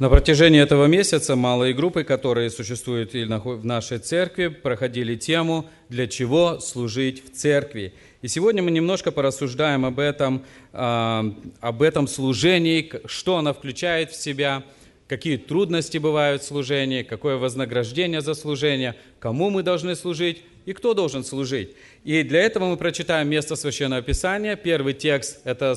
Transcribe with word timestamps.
На 0.00 0.08
протяжении 0.08 0.60
этого 0.60 0.86
месяца 0.86 1.36
малые 1.36 1.72
группы, 1.72 2.02
которые 2.02 2.50
существуют 2.50 3.12
в 3.14 3.64
нашей 3.64 3.98
церкви, 3.98 4.48
проходили 4.48 5.14
тему 5.14 5.66
«Для 5.88 6.08
чего 6.08 6.58
служить 6.58 7.24
в 7.24 7.30
церкви?». 7.32 7.94
И 8.20 8.26
сегодня 8.26 8.60
мы 8.60 8.72
немножко 8.72 9.12
порассуждаем 9.12 9.84
об 9.84 10.00
этом, 10.00 10.42
а, 10.72 11.24
об 11.60 11.80
этом 11.80 12.08
служении, 12.08 12.90
что 13.06 13.36
оно 13.36 13.54
включает 13.54 14.10
в 14.10 14.20
себя, 14.20 14.64
какие 15.08 15.36
трудности 15.36 15.98
бывают 15.98 16.42
в 16.42 16.46
служении, 16.46 17.02
какое 17.02 17.36
вознаграждение 17.36 18.20
за 18.20 18.34
служение, 18.34 18.94
кому 19.18 19.50
мы 19.50 19.62
должны 19.62 19.94
служить 19.96 20.42
и 20.64 20.72
кто 20.72 20.94
должен 20.94 21.24
служить. 21.24 21.74
И 22.04 22.22
для 22.22 22.40
этого 22.40 22.66
мы 22.70 22.76
прочитаем 22.76 23.28
место 23.28 23.54
Священного 23.54 24.00
Писания. 24.00 24.56
Первый 24.56 24.94
текст– 24.94 25.40
это 25.44 25.76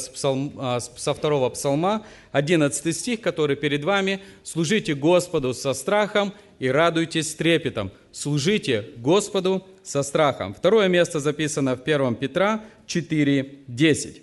а, 0.57 0.79
со 0.79 1.13
второго 1.13 1.49
псалма, 1.49 2.05
11 2.31 2.95
стих, 2.95 3.21
который 3.21 3.57
перед 3.57 3.83
вами. 3.83 4.21
«Служите 4.43 4.95
Господу 4.95 5.53
со 5.53 5.73
страхом 5.73 6.33
и 6.59 6.69
радуйтесь 6.69 7.31
с 7.31 7.35
трепетом». 7.35 7.91
Служите 8.13 8.85
Господу 8.97 9.67
со 9.83 10.03
страхом. 10.03 10.53
Второе 10.53 10.87
место 10.87 11.19
записано 11.19 11.75
в 11.75 11.81
1 11.81 12.15
Петра 12.15 12.63
4:10. 12.87 14.21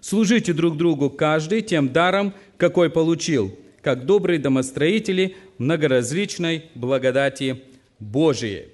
«Служите 0.00 0.52
друг 0.52 0.76
другу 0.76 1.10
каждый 1.10 1.62
тем 1.62 1.92
даром, 1.92 2.32
какой 2.56 2.90
получил, 2.90 3.58
как 3.88 4.04
добрые 4.04 4.38
домостроители 4.38 5.34
многоразличной 5.56 6.64
благодати 6.74 7.62
Божией». 7.98 8.66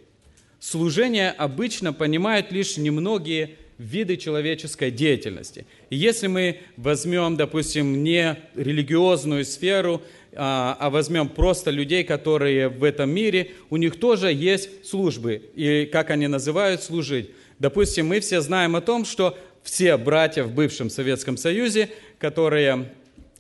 Служение 0.59 1.31
обычно 1.31 1.93
понимают 1.93 2.51
лишь 2.51 2.77
немногие 2.79 3.51
виды 3.79 4.17
человеческой 4.17 4.91
деятельности. 4.91 5.67
И 5.89 5.95
если 5.95 6.27
мы 6.27 6.59
возьмем, 6.77 7.37
допустим, 7.37 8.03
не 8.03 8.37
религиозную 8.57 9.45
сферу, 9.45 10.03
а, 10.33 10.77
а 10.81 10.91
возьмем 10.91 11.29
просто 11.29 11.71
людей, 11.71 12.03
которые 12.03 12.69
в 12.69 12.83
этом 12.83 13.11
мире, 13.11 13.53
у 13.71 13.77
них 13.77 14.01
тоже 14.01 14.33
есть 14.33 14.85
службы. 14.85 15.43
И 15.55 15.89
как 15.93 16.11
они 16.11 16.27
называют 16.27 16.83
служить? 16.83 17.31
Допустим, 17.61 18.09
мы 18.09 18.19
все 18.19 18.41
знаем 18.41 18.75
о 18.75 18.81
том, 18.81 19.05
что 19.05 19.39
все 19.63 19.97
братья 19.97 20.43
в 20.43 20.53
бывшем 20.53 20.91
Советском 20.91 21.37
Союзе, 21.37 21.89
которые 22.19 22.89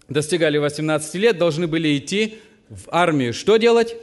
достигали 0.08 0.58
18 0.58 1.14
лет, 1.14 1.38
должны 1.38 1.66
были 1.66 1.96
идти 1.96 2.38
в 2.68 2.88
армию. 2.90 3.32
Что 3.32 3.56
делать? 3.56 3.96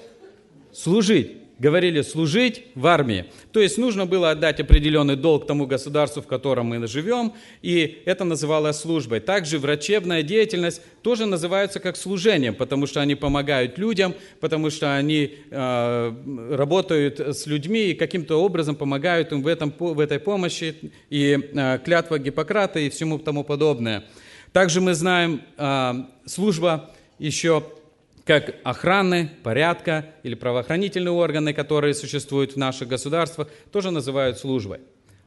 Служить 0.73 1.41
говорили 1.61 2.02
служить 2.02 2.63
в 2.73 2.88
армии. 2.88 3.25
То 3.52 3.59
есть 3.59 3.77
нужно 3.77 4.08
было 4.08 4.31
отдать 4.31 4.59
определенный 4.59 5.16
долг 5.16 5.45
тому 5.45 5.67
государству, 5.67 6.23
в 6.23 6.27
котором 6.27 6.66
мы 6.67 6.88
живем, 6.88 7.33
и 7.61 8.02
это 8.05 8.23
называлось 8.23 8.77
службой. 8.77 9.19
Также 9.19 9.59
врачебная 9.59 10.23
деятельность 10.23 10.81
тоже 11.03 11.27
называется 11.27 11.80
как 11.80 11.97
служением, 11.97 12.55
потому 12.55 12.88
что 12.88 12.99
они 12.99 13.13
помогают 13.13 13.77
людям, 13.77 14.15
потому 14.39 14.71
что 14.71 14.95
они 14.95 15.36
э, 15.52 16.13
работают 16.49 17.19
с 17.19 17.45
людьми 17.45 17.91
и 17.91 17.93
каким-то 17.93 18.41
образом 18.41 18.75
помогают 18.75 19.31
им 19.31 19.43
в, 19.43 19.47
этом, 19.47 19.71
в 19.77 19.99
этой 19.99 20.19
помощи, 20.19 20.75
и 21.11 21.39
э, 21.53 21.80
клятва 21.86 22.17
Гиппократа 22.17 22.80
и 22.80 22.89
всему 22.89 23.19
тому 23.19 23.43
подобное. 23.43 24.03
Также 24.53 24.81
мы 24.81 24.94
знаем 24.94 25.41
э, 25.57 25.94
служба 26.25 26.91
еще 27.19 27.63
как 28.25 28.55
охраны, 28.63 29.31
порядка 29.43 30.05
или 30.23 30.35
правоохранительные 30.35 31.11
органы, 31.11 31.53
которые 31.53 31.93
существуют 31.93 32.53
в 32.53 32.58
наших 32.58 32.88
государствах, 32.88 33.47
тоже 33.71 33.91
называют 33.91 34.38
службой. 34.38 34.80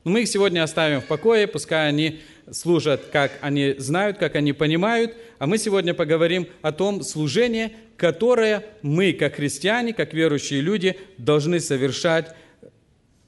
Но 0.04 0.10
мы 0.10 0.22
их 0.22 0.28
сегодня 0.28 0.62
оставим 0.62 1.00
в 1.00 1.06
покое, 1.06 1.46
пускай 1.46 1.88
они 1.88 2.20
служат, 2.50 3.06
как 3.10 3.32
они 3.40 3.74
знают, 3.78 4.18
как 4.18 4.36
они 4.36 4.52
понимают, 4.52 5.14
а 5.38 5.46
мы 5.46 5.56
сегодня 5.56 5.94
поговорим 5.94 6.46
о 6.60 6.72
том 6.72 7.02
служении, 7.02 7.72
которое 7.96 8.64
мы, 8.82 9.14
как 9.14 9.36
христиане, 9.36 9.94
как 9.94 10.12
верующие 10.12 10.60
люди, 10.60 10.98
должны 11.16 11.58
совершать 11.58 12.34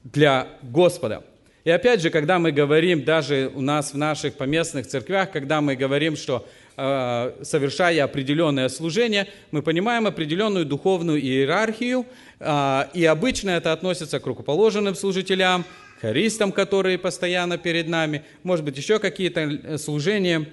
для 0.03 0.47
Господа. 0.61 1.23
И 1.63 1.69
опять 1.69 2.01
же, 2.01 2.09
когда 2.09 2.39
мы 2.39 2.51
говорим, 2.51 3.03
даже 3.03 3.51
у 3.53 3.61
нас 3.61 3.93
в 3.93 3.97
наших 3.97 4.35
поместных 4.35 4.87
церквях, 4.87 5.31
когда 5.31 5.61
мы 5.61 5.75
говорим, 5.75 6.15
что 6.15 6.47
Э, 6.79 7.33
совершая 7.41 8.03
определенное 8.03 8.69
служение, 8.69 9.27
мы 9.49 9.63
понимаем 9.63 10.05
определенную 10.05 10.63
духовную 10.63 11.19
иерархию, 11.19 12.05
э, 12.39 12.83
и 12.93 13.03
обычно 13.03 13.49
это 13.49 13.73
относится 13.73 14.19
к 14.19 14.27
рукоположенным 14.27 14.93
служителям, 14.93 15.65
харистам, 15.99 16.51
которые 16.51 16.99
постоянно 16.99 17.57
перед 17.57 17.87
нами, 17.87 18.23
может 18.43 18.63
быть, 18.63 18.77
еще 18.77 18.99
какие-то 18.99 19.39
э, 19.39 19.77
служения, 19.79 20.47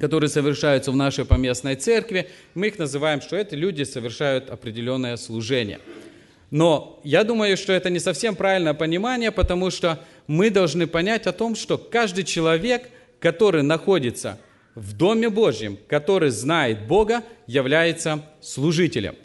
которые 0.00 0.28
совершаются 0.28 0.90
в 0.90 0.96
нашей 0.96 1.24
поместной 1.24 1.76
церкви, 1.76 2.28
мы 2.54 2.66
их 2.66 2.78
называем, 2.80 3.20
что 3.20 3.36
это 3.36 3.54
люди 3.54 3.84
совершают 3.84 4.50
определенное 4.50 5.16
служение. 5.16 5.78
Но 6.50 7.00
я 7.04 7.22
думаю, 7.22 7.56
что 7.56 7.72
это 7.72 7.88
не 7.88 8.00
совсем 8.00 8.34
правильное 8.34 8.74
понимание, 8.74 9.30
потому 9.30 9.70
что 9.70 10.00
мы 10.26 10.50
должны 10.50 10.86
понять 10.86 11.26
о 11.26 11.32
том, 11.32 11.54
что 11.54 11.78
каждый 11.78 12.24
человек, 12.24 12.88
который 13.20 13.62
находится 13.62 14.38
в 14.74 14.94
Доме 14.94 15.28
Божьем, 15.28 15.78
который 15.88 16.30
знает 16.30 16.86
Бога, 16.86 17.22
является 17.46 18.24
служителем. 18.40 19.16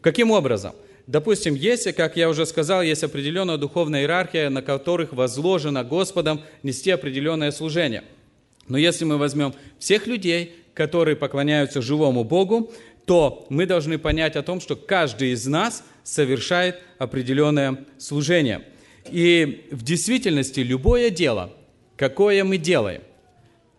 Каким 0.00 0.30
образом? 0.30 0.74
Допустим, 1.06 1.54
если, 1.54 1.92
как 1.92 2.16
я 2.16 2.28
уже 2.28 2.44
сказал, 2.44 2.82
есть 2.82 3.02
определенная 3.02 3.56
духовная 3.56 4.02
иерархия, 4.02 4.50
на 4.50 4.60
которых 4.60 5.12
возложено 5.12 5.82
Господом 5.82 6.42
нести 6.62 6.90
определенное 6.90 7.50
служение. 7.50 8.04
Но 8.68 8.76
если 8.76 9.04
мы 9.04 9.16
возьмем 9.16 9.54
всех 9.78 10.06
людей, 10.06 10.54
которые 10.74 11.16
поклоняются 11.16 11.80
живому 11.80 12.24
Богу, 12.24 12.70
то 13.06 13.46
мы 13.48 13.64
должны 13.64 13.98
понять 13.98 14.36
о 14.36 14.42
том, 14.42 14.60
что 14.60 14.76
каждый 14.76 15.32
из 15.32 15.46
нас 15.46 15.82
совершает 16.04 16.78
определенное 16.98 17.86
служение. 17.96 18.62
И 19.10 19.68
в 19.70 19.82
действительности 19.82 20.60
любое 20.60 21.10
дело, 21.10 21.50
какое 21.96 22.44
мы 22.44 22.58
делаем, 22.58 23.02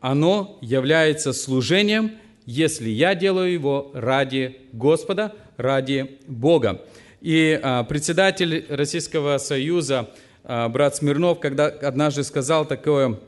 оно 0.02 0.58
является 0.62 1.34
служением, 1.34 2.12
если 2.46 2.90
я 2.90 3.16
делаю 3.16 3.52
его 3.52 3.92
ради 3.94 4.58
Господа, 4.72 5.36
ради 5.58 6.18
Бога. 6.28 6.82
И 7.22 7.60
а, 7.62 7.84
председатель 7.84 8.66
Российского 8.70 9.38
Союза, 9.38 10.10
а, 10.44 10.70
брат 10.70 10.96
Смирнов, 10.96 11.40
когда 11.40 11.68
однажды 11.68 12.24
сказал 12.24 12.66
такое, 12.66 13.20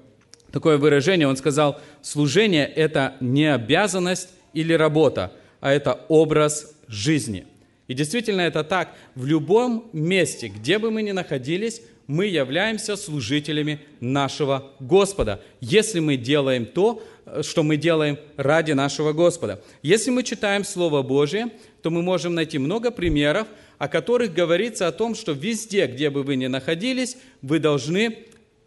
такое 0.51 0.77
выражение, 0.77 1.27
он 1.27 1.37
сказал, 1.37 1.79
служение– 2.01 2.65
это 2.75 3.15
не 3.19 3.53
обязанность 3.53 4.29
или 4.53 4.73
работа, 4.73 5.33
а 5.59 5.71
это 5.71 5.99
образ 6.07 6.73
жизни. 6.87 7.45
И 7.91 7.93
действительно 7.93 8.39
это 8.39 8.63
так. 8.63 8.95
В 9.15 9.25
любом 9.25 9.89
месте, 9.91 10.47
где 10.47 10.79
бы 10.79 10.91
мы 10.91 11.01
ни 11.01 11.11
находились, 11.11 11.81
мы 12.07 12.25
являемся 12.25 12.95
служителями 12.95 13.81
нашего 13.99 14.71
Господа, 14.79 15.41
если 15.59 15.99
мы 15.99 16.15
делаем 16.15 16.65
то, 16.65 17.03
что 17.41 17.63
мы 17.63 17.75
делаем 17.75 18.17
ради 18.37 18.71
нашего 18.71 19.11
Господа. 19.11 19.61
Если 19.81 20.09
мы 20.09 20.23
читаем 20.23 20.63
Слово 20.63 21.01
Божие, 21.01 21.49
то 21.81 21.89
мы 21.89 22.01
можем 22.01 22.33
найти 22.33 22.59
много 22.59 22.91
примеров, 22.91 23.49
о 23.77 23.89
которых 23.89 24.33
говорится 24.33 24.87
о 24.87 24.93
том, 24.93 25.13
что 25.13 25.33
везде, 25.33 25.85
где 25.85 26.09
бы 26.09 26.23
вы 26.23 26.37
ни 26.37 26.47
находились, 26.47 27.17
вы 27.41 27.59
должны 27.59 28.19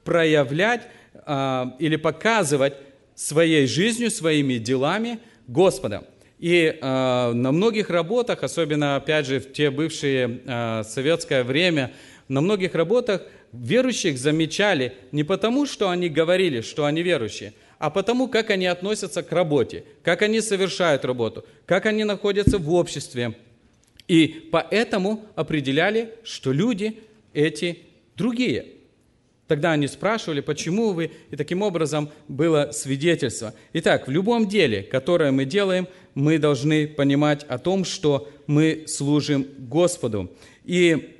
проявлять 0.04 0.82
а, 1.24 1.74
или 1.78 1.96
показывать 1.96 2.74
своей 3.14 3.66
жизнью, 3.66 4.10
своими 4.10 4.58
делами 4.58 5.18
Господа. 5.48 6.04
И 6.39 6.78
э, 6.81 7.33
на 7.33 7.53
многих 7.53 7.91
работах, 7.91 8.43
особенно, 8.43 8.97
опять 8.97 9.27
же, 9.27 9.41
в 9.41 9.53
те 9.53 9.71
бывшие 9.71 10.41
э, 10.45 10.83
советское 10.84 11.45
время, 11.45 11.93
на 12.28 12.41
многих 12.41 12.75
работах 12.75 13.22
верующих 13.53 14.19
замечали 14.19 14.95
не 15.12 15.25
потому, 15.25 15.67
что 15.67 15.91
они 15.91 16.09
говорили, 16.09 16.61
что 16.61 16.84
они 16.84 17.03
верующие, 17.03 17.53
а 17.78 17.91
потому, 17.91 18.28
как 18.28 18.50
они 18.50 18.67
относятся 18.67 19.22
к 19.22 19.31
работе, 19.33 19.84
как 20.03 20.22
они 20.22 20.41
совершают 20.41 21.05
работу, 21.05 21.45
как 21.67 21.87
они 21.87 22.05
находятся 22.05 22.59
в 22.59 22.72
обществе. 22.72 23.37
И 24.09 24.48
поэтому 24.53 25.25
определяли, 25.34 26.15
что 26.25 26.53
люди 26.53 26.98
эти 27.33 27.78
другие. 28.16 28.66
Тогда 29.47 29.72
они 29.72 29.87
спрашивали, 29.89 30.41
почему 30.41 30.92
вы, 30.92 31.13
и 31.30 31.37
таким 31.37 31.60
образом 31.63 32.10
было 32.28 32.71
свидетельство. 32.72 33.54
Итак, 33.75 34.09
в 34.09 34.10
любом 34.10 34.48
деле, 34.48 34.83
которое 34.83 35.33
мы 35.33 35.45
делаем, 35.45 35.87
мы 36.15 36.39
должны 36.39 36.87
понимать 36.87 37.45
о 37.45 37.59
том, 37.59 37.84
что 37.84 38.28
мы 38.47 38.84
служим 38.87 39.47
Господу. 39.59 40.31
И 40.65 41.15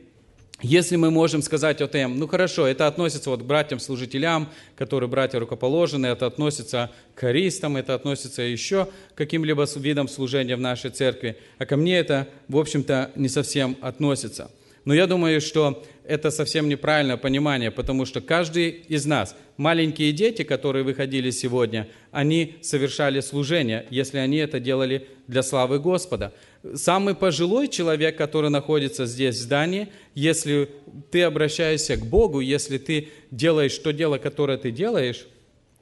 если 0.62 0.96
мы 0.96 1.11
можем 1.11 1.43
сказать 1.43 1.82
о 1.82 1.88
том, 1.88 2.19
ну 2.19 2.26
хорошо, 2.26 2.67
это 2.67 2.87
относится 2.87 3.29
вот 3.29 3.43
к 3.43 3.44
братьям-служителям, 3.44 4.49
которые 4.76 5.11
братья 5.11 5.38
рукоположены, 5.38 6.06
это 6.06 6.26
относится 6.26 6.91
к 7.14 7.20
харистам, 7.20 7.76
это 7.76 7.94
относится 7.94 8.41
еще 8.43 8.88
к 9.14 9.19
каким-либо 9.19 9.67
видам 9.76 10.08
служения 10.08 10.56
в 10.56 10.61
нашей 10.61 10.91
церкви, 10.91 11.37
а 11.58 11.67
ко 11.67 11.76
мне 11.76 11.99
это, 11.99 12.29
в 12.49 12.56
общем-то, 12.56 13.11
не 13.14 13.29
совсем 13.29 13.76
относится. 13.82 14.50
Но 14.85 14.94
я 14.94 15.06
думаю, 15.06 15.41
что 15.41 15.82
это 16.06 16.30
совсем 16.30 16.68
неправильное 16.68 17.16
понимание, 17.16 17.70
потому 17.70 18.04
что 18.04 18.20
каждый 18.20 18.70
из 18.70 19.06
нас, 19.06 19.34
маленькие 19.56 20.12
дети, 20.12 20.42
которые 20.42 20.84
выходили 20.84 21.30
сегодня, 21.30 21.88
они 22.10 22.56
совершали 22.60 23.20
служение, 23.20 23.86
если 23.90 24.18
они 24.18 24.36
это 24.36 24.60
делали 24.60 25.08
для 25.26 25.42
славы 25.42 25.78
Господа. 25.78 26.34
Самый 26.74 27.14
пожилой 27.14 27.68
человек, 27.68 28.16
который 28.16 28.50
находится 28.50 29.06
здесь 29.06 29.36
в 29.36 29.42
здании, 29.42 29.88
если 30.14 30.70
ты 31.10 31.22
обращаешься 31.22 31.96
к 31.96 32.04
Богу, 32.04 32.40
если 32.40 32.78
ты 32.78 33.08
делаешь 33.30 33.76
то 33.78 33.92
дело, 33.92 34.18
которое 34.18 34.58
ты 34.58 34.70
делаешь 34.70 35.26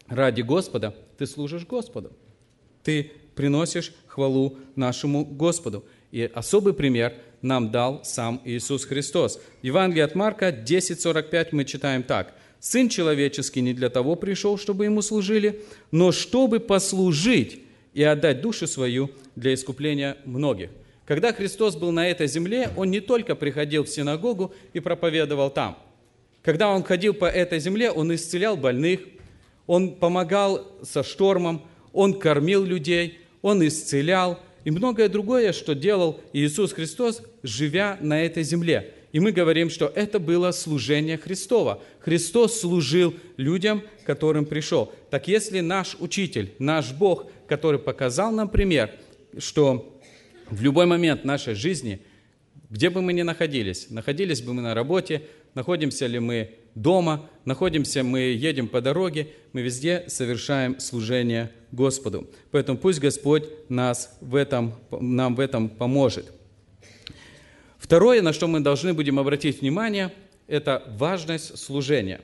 ради 0.06 0.42
Господа, 0.42 0.94
ты 1.18 1.26
служишь 1.26 1.66
Господу. 1.66 2.12
Ты 2.84 3.12
приносишь 3.34 3.92
хвалу 4.06 4.58
нашему 4.76 5.24
Господу. 5.24 5.84
И 6.10 6.30
особый 6.32 6.74
пример 6.74 7.14
нам 7.42 7.70
дал 7.70 8.00
сам 8.04 8.40
Иисус 8.44 8.84
Христос. 8.84 9.40
В 9.60 9.66
Евангелии 9.66 10.02
от 10.02 10.14
Марка 10.14 10.50
10.45 10.50 11.48
мы 11.52 11.64
читаем 11.64 12.02
так. 12.02 12.34
«Сын 12.60 12.88
человеческий 12.88 13.60
не 13.60 13.74
для 13.74 13.90
того 13.90 14.14
пришел, 14.14 14.56
чтобы 14.56 14.84
ему 14.84 15.02
служили, 15.02 15.60
но 15.90 16.12
чтобы 16.12 16.60
послужить 16.60 17.60
и 17.92 18.04
отдать 18.04 18.40
душу 18.40 18.68
свою 18.68 19.10
для 19.34 19.52
искупления 19.52 20.16
многих». 20.24 20.70
Когда 21.04 21.32
Христос 21.32 21.74
был 21.74 21.90
на 21.90 22.08
этой 22.08 22.28
земле, 22.28 22.70
Он 22.76 22.90
не 22.90 23.00
только 23.00 23.34
приходил 23.34 23.82
в 23.82 23.88
синагогу 23.88 24.54
и 24.72 24.78
проповедовал 24.78 25.50
там. 25.50 25.76
Когда 26.42 26.68
Он 26.68 26.84
ходил 26.84 27.12
по 27.12 27.24
этой 27.24 27.58
земле, 27.58 27.90
Он 27.90 28.14
исцелял 28.14 28.56
больных, 28.56 29.00
Он 29.66 29.96
помогал 29.96 30.64
со 30.84 31.02
штормом, 31.02 31.62
Он 31.92 32.14
кормил 32.14 32.62
людей, 32.64 33.18
Он 33.42 33.66
исцелял– 33.66 34.38
и 34.64 34.70
многое 34.70 35.08
другое, 35.08 35.52
что 35.52 35.74
делал 35.74 36.20
Иисус 36.32 36.72
Христос, 36.72 37.22
живя 37.42 37.98
на 38.00 38.24
этой 38.24 38.42
земле. 38.42 38.94
И 39.12 39.20
мы 39.20 39.32
говорим, 39.32 39.68
что 39.68 39.92
это 39.94 40.18
было 40.18 40.52
служение 40.52 41.18
Христова. 41.18 41.82
Христос 42.00 42.60
служил 42.60 43.14
людям, 43.36 43.82
которым 44.06 44.46
пришел. 44.46 44.92
Так 45.10 45.28
если 45.28 45.60
наш 45.60 45.96
учитель, 46.00 46.54
наш 46.58 46.92
Бог, 46.92 47.26
который 47.46 47.78
показал 47.78 48.32
нам 48.32 48.48
пример, 48.48 48.90
что 49.38 50.00
в 50.48 50.62
любой 50.62 50.86
момент 50.86 51.24
нашей 51.24 51.54
жизни, 51.54 52.00
где 52.70 52.88
бы 52.88 53.02
мы 53.02 53.12
ни 53.12 53.22
находились, 53.22 53.90
находились 53.90 54.40
бы 54.40 54.54
мы 54.54 54.62
на 54.62 54.74
работе, 54.74 55.22
находимся 55.54 56.06
ли 56.06 56.18
мы 56.18 56.54
дома, 56.74 57.28
находимся 57.44 58.02
мы, 58.02 58.20
едем 58.20 58.66
по 58.66 58.80
дороге, 58.80 59.28
мы 59.52 59.60
везде 59.60 60.04
совершаем 60.06 60.80
служение 60.80 61.50
Господу. 61.70 62.30
Поэтому 62.50 62.78
пусть 62.78 62.98
Господь 62.98 63.44
нас 63.68 64.16
в 64.22 64.36
этом, 64.36 64.74
нам 64.90 65.34
в 65.34 65.40
этом 65.40 65.68
поможет. 65.68 66.32
Второе, 67.82 68.22
на 68.22 68.32
что 68.32 68.46
мы 68.46 68.60
должны 68.60 68.94
будем 68.94 69.18
обратить 69.18 69.60
внимание, 69.60 70.12
это 70.46 70.84
важность 70.96 71.58
служения. 71.58 72.20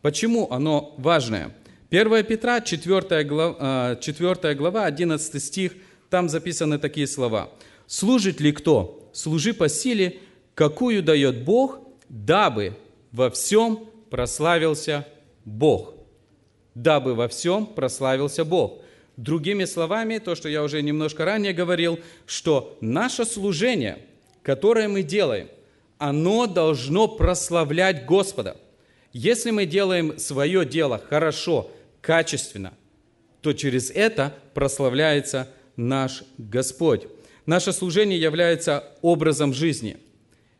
Почему 0.00 0.50
оно 0.50 0.94
важное? 0.96 1.54
1 1.90 2.24
Петра, 2.24 2.62
4 2.62 3.24
глава, 3.24 3.96
4 4.00 4.54
глава 4.54 4.86
11 4.86 5.42
стих, 5.42 5.74
там 6.08 6.30
записаны 6.30 6.78
такие 6.78 7.06
слова. 7.06 7.50
«Служит 7.86 8.40
ли 8.40 8.52
кто? 8.52 9.10
Служи 9.12 9.52
по 9.52 9.68
силе, 9.68 10.18
какую 10.54 11.02
дает 11.02 11.44
Бог, 11.44 11.80
дабы 12.08 12.74
во 13.12 13.30
всем 13.30 13.86
прославился 14.08 15.06
Бог. 15.44 15.92
Дабы 16.74 17.14
во 17.14 17.28
всем 17.28 17.66
прославился 17.66 18.46
Бог. 18.46 18.80
Другими 19.18 19.66
словами, 19.66 20.18
то, 20.18 20.34
что 20.34 20.48
я 20.48 20.62
уже 20.62 20.80
немножко 20.80 21.26
ранее 21.26 21.52
говорил, 21.52 21.98
что 22.24 22.78
наше 22.80 23.26
служение, 23.26 23.98
которое 24.48 24.88
мы 24.88 25.02
делаем, 25.02 25.50
оно 25.98 26.46
должно 26.46 27.06
прославлять 27.06 28.06
Господа. 28.06 28.56
Если 29.12 29.50
мы 29.50 29.66
делаем 29.66 30.18
свое 30.18 30.64
дело 30.64 30.98
хорошо, 30.98 31.70
качественно, 32.00 32.72
то 33.42 33.52
через 33.52 33.90
это 33.90 34.34
прославляется 34.54 35.50
наш 35.76 36.24
Господь. 36.38 37.08
Наше 37.44 37.74
служение 37.74 38.18
является 38.18 38.84
образом 39.02 39.52
жизни. 39.52 39.98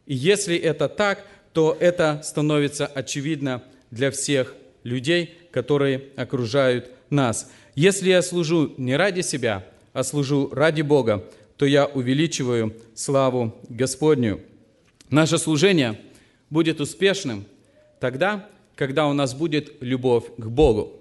И 0.04 0.14
если 0.14 0.58
это 0.58 0.90
так, 0.90 1.24
то 1.54 1.74
это 1.80 2.20
становится 2.22 2.84
очевидно 2.84 3.62
для 3.90 4.10
всех 4.10 4.54
людей, 4.84 5.34
которые 5.50 6.10
окружают 6.14 6.90
нас. 7.08 7.50
Если 7.74 8.10
я 8.10 8.20
служу 8.20 8.74
не 8.76 8.96
ради 8.96 9.22
себя, 9.22 9.64
а 9.94 10.04
служу 10.04 10.50
ради 10.52 10.82
Бога, 10.82 11.24
то 11.58 11.66
я 11.66 11.86
увеличиваю 11.86 12.74
славу 12.94 13.54
Господню. 13.68 14.40
Наше 15.10 15.38
служение 15.38 16.00
будет 16.50 16.80
успешным 16.80 17.44
тогда, 18.00 18.48
когда 18.76 19.08
у 19.08 19.12
нас 19.12 19.34
будет 19.34 19.72
любовь 19.80 20.24
к 20.38 20.46
Богу. 20.46 20.92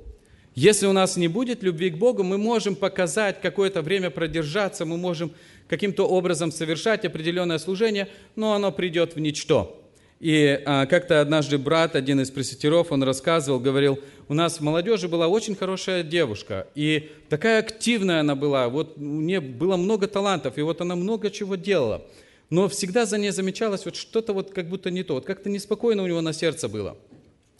Если 0.55 0.87
у 0.87 0.93
нас 0.93 1.15
не 1.15 1.27
будет 1.27 1.61
любви 1.61 1.91
к 1.91 1.97
Богу, 1.97 2.23
мы 2.23 2.39
можем 2.39 2.75
показать 2.75 3.39
какое-то 3.39 3.83
время 3.83 4.09
продержаться, 4.09 4.85
мы 4.85 4.97
можем 4.97 5.31
каким-то 5.69 6.07
образом 6.07 6.51
совершать 6.51 7.05
определенное 7.05 7.59
служение, 7.59 8.07
но 8.35 8.53
оно 8.53 8.71
придет 8.71 9.15
в 9.15 9.19
ничто. 9.19 9.86
И 10.19 10.61
а, 10.65 10.87
как-то 10.87 11.21
однажды 11.21 11.57
брат, 11.59 11.95
один 11.95 12.19
из 12.21 12.31
пресвитеров, 12.31 12.91
он 12.91 13.03
рассказывал, 13.03 13.59
говорил, 13.59 13.99
у 14.27 14.33
нас 14.33 14.57
в 14.57 14.61
молодежи 14.61 15.07
была 15.07 15.27
очень 15.27 15.55
хорошая 15.55 16.01
девушка, 16.01 16.67
и 16.73 17.11
такая 17.29 17.59
активная 17.59 18.21
она 18.21 18.35
была, 18.35 18.67
вот 18.67 18.97
у 18.97 19.01
нее 19.01 19.41
было 19.41 19.77
много 19.77 20.07
талантов, 20.07 20.57
и 20.57 20.61
вот 20.61 20.81
она 20.81 20.95
много 20.95 21.29
чего 21.29 21.55
делала. 21.55 22.03
Но 22.49 22.67
всегда 22.67 23.05
за 23.05 23.17
ней 23.19 23.29
замечалось 23.29 23.85
вот 23.85 23.95
что-то 23.95 24.33
вот 24.33 24.51
как 24.51 24.69
будто 24.69 24.89
не 24.89 25.03
то, 25.03 25.15
вот 25.15 25.25
как-то 25.25 25.49
неспокойно 25.49 26.01
у 26.01 26.07
него 26.07 26.21
на 26.21 26.33
сердце 26.33 26.67
было. 26.67 26.97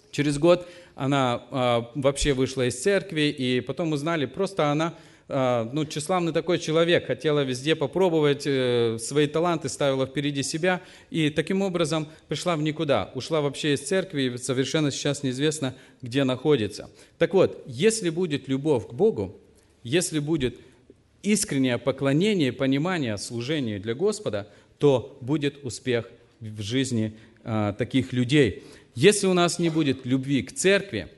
Через 0.10 0.40
год 0.40 0.68
она 0.96 1.44
а, 1.52 1.92
вообще 1.94 2.34
вышла 2.34 2.68
из 2.68 2.82
церкви, 2.82 3.30
и 3.30 3.62
потом 3.62 3.92
узнали, 3.92 4.26
просто 4.26 4.72
она 4.72 4.96
ну, 5.30 5.86
тщеславный 5.86 6.32
такой 6.32 6.58
человек, 6.58 7.08
хотела 7.08 7.42
везде 7.42 7.76
попробовать 7.76 8.44
э, 8.46 8.98
свои 8.98 9.28
таланты, 9.28 9.68
ставила 9.68 10.06
впереди 10.06 10.42
себя, 10.42 10.82
и 11.10 11.30
таким 11.30 11.62
образом 11.62 12.08
пришла 12.30 12.56
в 12.56 12.62
никуда, 12.62 13.12
ушла 13.14 13.42
вообще 13.42 13.74
из 13.74 13.82
церкви, 13.82 14.22
и 14.22 14.38
совершенно 14.38 14.90
сейчас 14.90 15.24
неизвестно, 15.24 15.76
где 16.02 16.24
находится. 16.24 16.90
Так 17.18 17.34
вот, 17.34 17.62
если 17.66 18.10
будет 18.10 18.48
любовь 18.48 18.88
к 18.88 18.94
Богу, 18.94 19.36
если 19.84 20.20
будет 20.20 20.58
искреннее 21.24 21.78
поклонение, 21.78 22.54
понимание 22.54 23.18
служению 23.18 23.82
для 23.82 23.96
Господа, 23.96 24.48
то 24.78 25.18
будет 25.20 25.66
успех 25.66 26.10
в 26.40 26.62
жизни 26.62 27.14
а, 27.44 27.74
таких 27.74 28.14
людей. 28.14 28.64
Если 28.96 29.28
у 29.28 29.34
нас 29.34 29.60
не 29.60 29.70
будет 29.70 30.06
любви 30.06 30.42
к 30.44 30.54
церкви, 30.54 31.10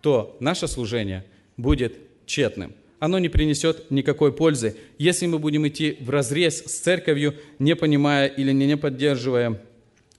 то 0.00 0.36
наше 0.40 0.66
служение 0.66 1.24
будет 1.56 1.94
тщетным 2.26 2.74
оно 3.02 3.18
не 3.18 3.28
принесет 3.28 3.90
никакой 3.90 4.32
пользы, 4.32 4.76
если 4.96 5.26
мы 5.26 5.40
будем 5.40 5.66
идти 5.66 5.96
в 5.98 6.08
разрез 6.08 6.62
с 6.64 6.78
церковью, 6.78 7.34
не 7.58 7.74
понимая 7.74 8.28
или 8.28 8.52
не 8.52 8.76
поддерживая 8.76 9.60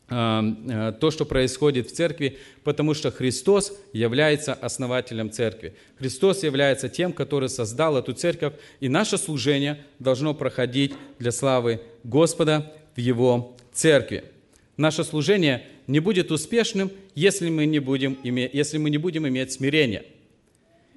а, 0.09 0.43
а, 0.69 0.91
то, 0.91 1.09
что 1.09 1.23
происходит 1.23 1.89
в 1.89 1.93
церкви, 1.93 2.39
потому 2.65 2.93
что 2.93 3.09
Христос 3.09 3.71
является 3.93 4.53
основателем 4.53 5.31
церкви. 5.31 5.75
Христос 5.97 6.43
является 6.43 6.89
тем, 6.89 7.13
который 7.13 7.47
создал 7.47 7.95
эту 7.95 8.11
церковь, 8.11 8.55
и 8.81 8.89
наше 8.89 9.17
служение 9.17 9.85
должно 9.99 10.33
проходить 10.33 10.91
для 11.19 11.31
славы 11.31 11.79
Господа 12.03 12.73
в 12.97 12.99
Его 12.99 13.55
церкви. 13.71 14.25
Наше 14.75 15.05
служение 15.05 15.65
не 15.87 16.01
будет 16.01 16.33
успешным, 16.33 16.91
если 17.15 17.49
мы 17.49 17.65
не 17.65 17.79
будем 17.79 18.17
иметь, 18.25 18.53
если 18.53 18.77
мы 18.77 18.89
не 18.89 18.97
будем 18.97 19.25
иметь 19.25 19.53
смирения– 19.53 20.03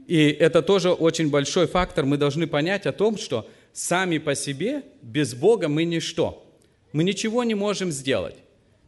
и 0.07 0.29
это 0.29 0.63
тоже 0.63 0.93
очень 0.93 1.31
большой 1.31 1.67
фактор. 1.67 2.05
Мы 2.05 2.17
должны 2.17 2.47
понять 2.47 2.87
о 2.87 2.93
том, 2.93 3.19
что 3.19 3.49
сами 3.73 4.19
по 4.19 4.35
себе, 4.35 4.83
без 5.03 5.35
Бога 5.35 5.69
мы 5.69 5.85
ничто. 5.85 6.47
Мы 6.93 7.03
ничего 7.03 7.43
не 7.45 7.55
можем 7.55 7.91
сделать. 7.91 8.37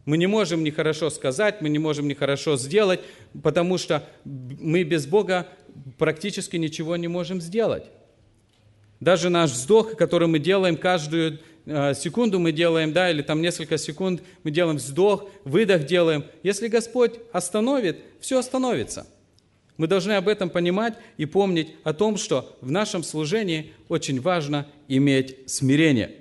Мы 0.05 0.17
не 0.17 0.27
можем 0.27 0.65
нехорошо 0.65 1.11
сказать, 1.11 1.61
мы 1.61 1.69
не 1.69 1.79
можем 1.79 2.09
нехорошо 2.09 2.57
сделать, 2.57 3.01
потому 3.43 3.77
что 3.77 4.09
мы 4.25 4.83
без 4.85 5.07
Бога 5.07 5.49
практически 5.99 6.57
ничего 6.57 6.97
не 6.97 7.09
можем 7.09 7.41
сделать. 7.41 7.85
Даже 9.01 9.29
наш 9.29 9.51
вздох, 9.51 9.97
который 9.97 10.29
мы 10.29 10.39
делаем 10.39 10.77
каждую 10.77 11.41
э, 11.67 11.95
секунду 11.95 12.39
мы 12.39 12.53
делаем, 12.53 12.93
да, 12.93 13.11
или 13.11 13.23
там 13.23 13.43
несколько 13.43 13.77
секунд 13.77 14.23
мы 14.45 14.51
делаем 14.51 14.79
вздох, 14.79 15.29
выдох 15.45 15.85
делаем. 15.85 16.25
Если 16.43 16.69
Господь 16.69 17.15
остановит, 17.33 17.99
все 18.21 18.39
остановится– 18.39 19.07
мы 19.79 19.87
должны 19.87 20.13
об 20.13 20.29
этом 20.29 20.51
понимать 20.51 20.95
и 21.17 21.25
помнить 21.25 21.69
о 21.85 21.95
том, 21.95 22.19
что 22.19 22.59
в 22.61 22.71
нашем 22.71 23.03
служении 23.03 23.73
очень 23.89 24.21
важно 24.21 24.67
иметь 24.89 25.37
смирение. 25.47 26.17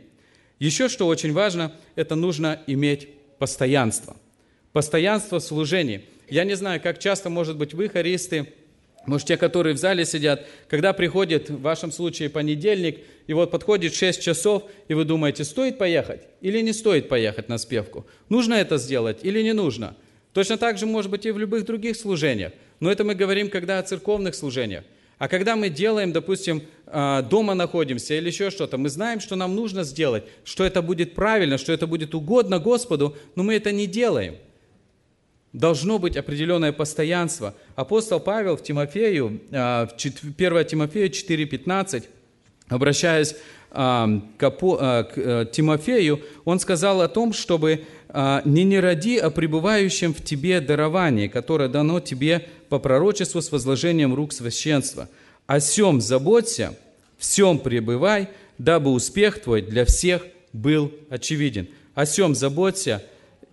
Еще 0.60 0.88
что 0.88 1.08
очень 1.08 1.34
важно, 1.34 1.74
это 1.96 2.16
нужно 2.16 2.62
иметь 2.68 3.10
постоянство. 3.40 4.16
Постоянство 4.72 5.40
в. 5.40 6.04
Я 6.30 6.44
не 6.44 6.56
знаю, 6.56 6.80
как 6.82 7.00
часто, 7.00 7.30
может 7.30 7.58
быть, 7.58 7.74
вы, 7.74 7.90
хористы, 7.90 8.54
может, 9.08 9.28
те, 9.28 9.38
которые 9.38 9.74
в 9.74 9.78
зале 9.78 10.06
сидят, 10.06 10.46
когда 10.68 10.92
приходит, 10.94 11.50
в 11.50 11.62
вашем 11.62 11.92
случае, 11.92 12.30
понедельник, 12.30 13.00
и 13.26 13.34
вот 13.34 13.52
подходит 13.52 13.96
6 13.96 14.22
часов, 14.22 14.64
и 14.90 14.94
вы 14.94 15.06
думаете, 15.06 15.46
стоит 15.46 15.78
поехать 15.78 16.22
или 16.42 16.60
не 16.62 16.74
стоит 16.74 17.08
поехать 17.08 17.48
на 17.48 17.58
спевку? 17.58 18.06
Нужно 18.30 18.56
это 18.56 18.78
сделать 18.78 19.20
или 19.24 19.42
не 19.42 19.54
нужно? 19.54 19.96
Точно 20.34 20.58
так 20.58 20.78
же, 20.78 20.86
может 20.86 21.10
быть, 21.10 21.26
и 21.26 21.32
в 21.32 21.40
любых 21.40 21.66
других 21.66 21.96
служениях. 21.96 22.52
Но 22.80 22.92
это 22.92 23.04
мы 23.04 23.16
говорим, 23.16 23.50
когда 23.50 23.80
о 23.80 23.84
церковных 23.84 24.36
служениях. 24.36 24.84
А 25.18 25.28
когда 25.28 25.56
мы 25.56 25.70
делаем, 25.70 26.12
допустим, 26.12 26.62
а, 26.86 27.24
дома 27.24 27.56
находимся 27.56 28.14
или 28.14 28.28
еще 28.28 28.52
что-то, 28.52 28.78
мы 28.78 28.90
знаем, 28.90 29.20
что 29.20 29.36
нам 29.36 29.56
нужно 29.56 29.84
сделать, 29.84 30.24
что 30.44 30.64
это 30.64 30.82
будет 30.82 31.16
правильно, 31.16 31.58
что 31.58 31.74
это 31.74 31.88
будет 31.88 32.14
угодно 32.14 32.60
Господу, 32.60 33.16
но 33.36 33.44
мы 33.44 33.56
это 33.56 33.72
не 33.72 33.88
делаем– 33.88 34.36
должно 35.54 35.98
быть 36.00 36.18
определенное 36.18 36.72
постоянство. 36.72 37.56
Апостол 37.76 38.20
Павел 38.20 38.58
в 38.58 38.64
Тимофею, 38.64 39.42
а, 39.52 39.88
в 39.88 39.94
1 39.96 40.66
Тимофею 40.66 41.10
4,15, 41.10 42.04
обращаясь 42.68 43.36
а, 43.72 44.08
а, 44.40 45.04
к 45.04 45.18
э, 45.18 45.46
Тимофею, 45.52 46.22
он 46.46 46.60
сказал 46.60 47.02
о 47.02 47.08
том, 47.08 47.34
чтобы 47.34 47.86
«не 48.14 48.64
не 48.64 48.80
роди 48.80 49.18
о 49.18 49.30
пребывающем 49.30 50.14
в 50.14 50.24
тебе 50.24 50.62
даровании, 50.62 51.28
которое 51.28 51.70
дано 51.70 52.00
тебе 52.00 52.48
по 52.70 52.80
пророчеству 52.80 53.42
с 53.42 53.52
возложением 53.52 54.14
рук 54.14 54.34
священства. 54.34 55.10
О 55.46 55.60
сем 55.60 56.02
заботься, 56.02 56.78
всем 57.18 57.60
пребывай, 57.60 58.30
дабы 58.58 58.92
успех 58.92 59.42
твой 59.42 59.62
для 59.62 59.86
всех 59.86 60.26
был 60.54 60.92
очевиден. 61.10 61.68
О 61.96 62.06
сем 62.06 62.36
заботься 62.36 63.04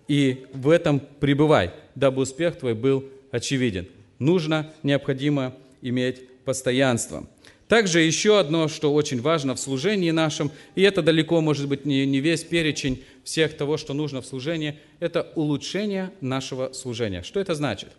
и 0.08 0.46
в 0.52 0.68
этом 0.70 1.00
пребывай» 1.20 1.70
дабы 1.94 2.23
успех 2.23 2.56
твой 2.56 2.75
был 2.75 3.04
очевиден. 3.30 3.87
Нужно, 4.18 4.73
необходимо 4.82 5.54
иметь 5.82 6.28
постоянство. 6.44 7.26
Также 7.68 8.00
еще 8.00 8.38
одно, 8.38 8.68
что 8.68 8.92
очень 8.92 9.21
важно 9.21 9.54
в 9.54 9.61
служении 9.61 10.11
нашем, 10.11 10.50
и 10.75 10.83
это 10.83 11.02
далеко, 11.02 11.40
может 11.40 11.68
быть, 11.68 11.87
не, 11.87 12.04
не 12.04 12.21
весь 12.21 12.44
перечень 12.44 13.02
всех 13.25 13.56
того, 13.56 13.78
что 13.78 13.94
нужно 13.94 14.21
в 14.21 14.26
служении, 14.26 14.78
это 15.00 15.33
улучшение 15.35 16.11
нашего 16.21 16.73
служения. 16.73 17.23
Что 17.23 17.40
это 17.40 17.54
значит? 17.54 17.90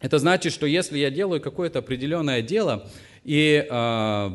Это 0.00 0.18
значит, 0.18 0.54
что 0.54 0.66
если 0.66 0.98
я 0.98 1.10
делаю 1.10 1.42
какое-то 1.42 1.80
определенное 1.80 2.40
дело, 2.40 2.88
и 3.22 3.66
э, 3.68 4.30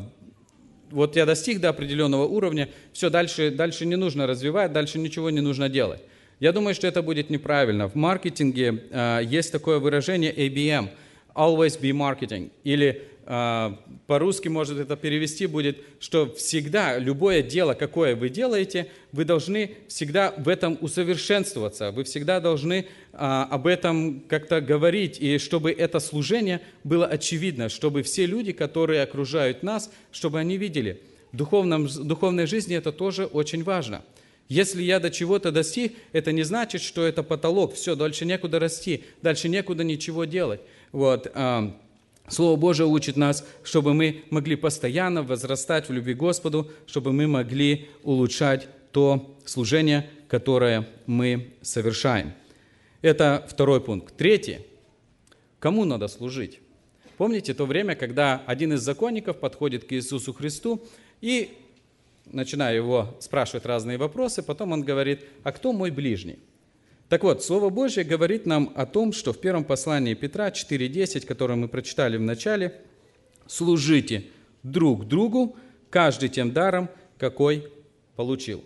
вот 0.92 1.16
я 1.16 1.26
достиг 1.26 1.60
до 1.60 1.70
определенного 1.70 2.24
уровня, 2.24 2.68
все, 2.92 3.10
дальше, 3.10 3.50
дальше 3.50 3.84
не 3.84 3.96
нужно 3.96 4.28
развивать, 4.28 4.72
дальше 4.72 5.00
ничего 5.00 5.30
не 5.30 5.40
нужно 5.40 5.68
делать. 5.68 6.02
Я 6.38 6.52
думаю, 6.52 6.74
что 6.74 6.86
это 6.86 7.02
будет 7.02 7.30
неправильно. 7.30 7.88
В 7.88 7.96
маркетинге 7.96 8.84
э, 8.90 9.22
есть 9.24 9.50
такое 9.50 9.80
выражение 9.80 10.32
ABM– 10.32 10.90
always 11.36 11.78
be 11.78 11.92
marketing. 11.92 12.50
Или 12.64 13.02
по-русски, 13.26 14.48
может, 14.48 14.78
это 14.78 14.96
перевести 14.96 15.46
будет, 15.46 15.78
что 15.98 16.32
всегда, 16.32 16.96
любое 16.98 17.42
дело, 17.42 17.74
какое 17.74 18.14
вы 18.14 18.28
делаете, 18.28 18.86
вы 19.10 19.24
должны 19.24 19.72
всегда 19.88 20.32
в 20.36 20.48
этом 20.48 20.78
усовершенствоваться. 20.80 21.90
Вы 21.90 22.04
всегда 22.04 22.38
должны 22.38 22.74
э, 22.74 22.86
об 23.16 23.66
этом 23.66 24.22
как-то 24.28 24.60
говорить, 24.60 25.18
и 25.20 25.38
чтобы 25.38 25.72
это 25.72 25.98
служение 25.98 26.60
было 26.84 27.06
очевидно, 27.06 27.68
чтобы 27.68 28.02
все 28.04 28.26
люди, 28.26 28.52
которые 28.52 29.02
окружают 29.02 29.64
нас, 29.64 29.90
чтобы 30.12 30.38
они 30.38 30.56
видели. 30.56 31.00
В 31.32 31.36
духовном, 31.36 31.86
в 31.86 32.04
духовной 32.04 32.46
жизни 32.46 32.76
это 32.76 32.92
тоже 32.92 33.26
очень 33.26 33.64
важно– 33.64 34.04
если 34.48 34.82
я 34.82 35.00
до 35.00 35.10
чего-то 35.10 35.50
достиг, 35.50 35.94
это 36.12 36.30
не 36.30 36.44
значит, 36.44 36.80
что 36.80 37.04
это 37.04 37.22
потолок, 37.24 37.74
все, 37.74 37.96
дальше 37.96 38.24
некуда 38.24 38.60
расти, 38.60 39.02
дальше 39.20 39.48
некуда 39.48 39.82
ничего 39.82 40.24
делать. 40.24 40.60
Вот. 40.92 41.30
А, 41.34 41.76
Слово 42.28 42.56
Божие 42.56 42.86
учит 42.86 43.16
нас, 43.16 43.46
чтобы 43.62 43.94
мы 43.94 44.24
могли 44.30 44.56
постоянно 44.56 45.22
возрастать 45.22 45.88
в 45.88 45.92
любви 45.92 46.14
Господу, 46.14 46.70
чтобы 46.86 47.12
мы 47.12 47.26
могли 47.26 47.88
улучшать 48.02 48.68
то 48.92 49.36
служение, 49.44 50.10
которое 50.28 50.88
мы 51.06 51.54
совершаем. 51.62 52.32
Это 53.02 53.46
второй 53.48 53.80
пункт. 53.80 54.16
Третий. 54.16 54.58
Кому 55.60 55.84
надо 55.84 56.08
служить? 56.08 56.60
Помните 57.16 57.54
то 57.54 57.64
время, 57.64 57.94
когда 57.94 58.42
один 58.46 58.72
из 58.72 58.80
законников 58.80 59.38
подходит 59.38 59.84
к 59.84 59.92
Иисусу 59.92 60.32
Христу 60.32 60.82
и 61.20 61.56
начинаю 62.26 62.76
его 62.76 63.16
спрашивать 63.20 63.64
разные 63.64 63.98
вопросы, 63.98 64.42
потом 64.42 64.72
он 64.72 64.82
говорит, 64.82 65.24
а 65.44 65.52
кто 65.52 65.72
мой 65.72 65.90
ближний? 65.90 66.38
Так 67.08 67.22
вот, 67.22 67.44
Слово 67.44 67.70
Божье 67.70 68.02
говорит 68.02 68.46
нам 68.46 68.72
о 68.74 68.84
том, 68.84 69.12
что 69.12 69.32
в 69.32 69.40
первом 69.40 69.64
послании 69.64 70.14
Петра 70.14 70.48
4.10, 70.48 71.24
которое 71.24 71.54
мы 71.54 71.68
прочитали 71.68 72.16
в 72.16 72.20
начале, 72.20 72.80
«Служите 73.46 74.24
друг 74.64 75.06
другу, 75.06 75.56
каждый 75.88 76.28
тем 76.28 76.52
даром, 76.52 76.88
какой 77.16 77.68
получил». 78.16 78.64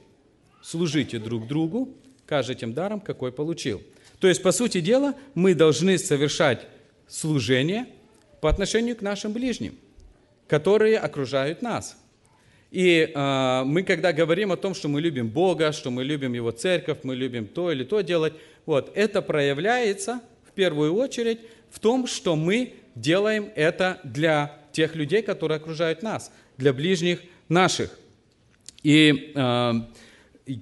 Служите 0.62 1.18
друг 1.18 1.46
другу, 1.46 1.94
каждый 2.24 2.56
тем 2.56 2.72
даром, 2.72 3.00
какой 3.00 3.30
получил. 3.30 3.82
То 4.20 4.28
есть, 4.28 4.42
по 4.42 4.52
сути 4.52 4.80
дела, 4.80 5.14
мы 5.34 5.54
должны 5.54 5.98
совершать 5.98 6.66
служение 7.08 7.86
по 8.40 8.48
отношению 8.48 8.96
к 8.96 9.02
нашим 9.02 9.32
ближним, 9.32 9.78
которые 10.46 10.98
окружают 10.98 11.60
нас– 11.60 11.96
и 12.70 13.10
э, 13.12 13.62
мы, 13.64 13.82
когда 13.82 14.12
говорим 14.12 14.52
о 14.52 14.56
том, 14.56 14.74
что 14.74 14.88
мы 14.88 15.00
любим 15.00 15.28
Бога, 15.28 15.72
что 15.72 15.90
мы 15.90 16.04
любим 16.04 16.34
Его 16.34 16.52
церковь, 16.52 16.98
мы 17.02 17.16
любим 17.16 17.46
то 17.46 17.72
или 17.72 17.82
то 17.82 18.00
делать, 18.00 18.34
вот, 18.64 18.92
это 18.94 19.22
проявляется 19.22 20.20
в 20.44 20.52
первую 20.52 20.94
очередь 20.94 21.40
в 21.70 21.80
том, 21.80 22.06
что 22.06 22.36
мы 22.36 22.74
делаем 22.94 23.50
это 23.56 23.98
для 24.04 24.56
тех 24.72 24.94
людей, 24.94 25.22
которые 25.22 25.56
окружают 25.56 26.02
нас, 26.02 26.30
для 26.58 26.72
ближних 26.72 27.20
наших. 27.48 27.98
И, 28.84 29.32
э, 29.34 29.72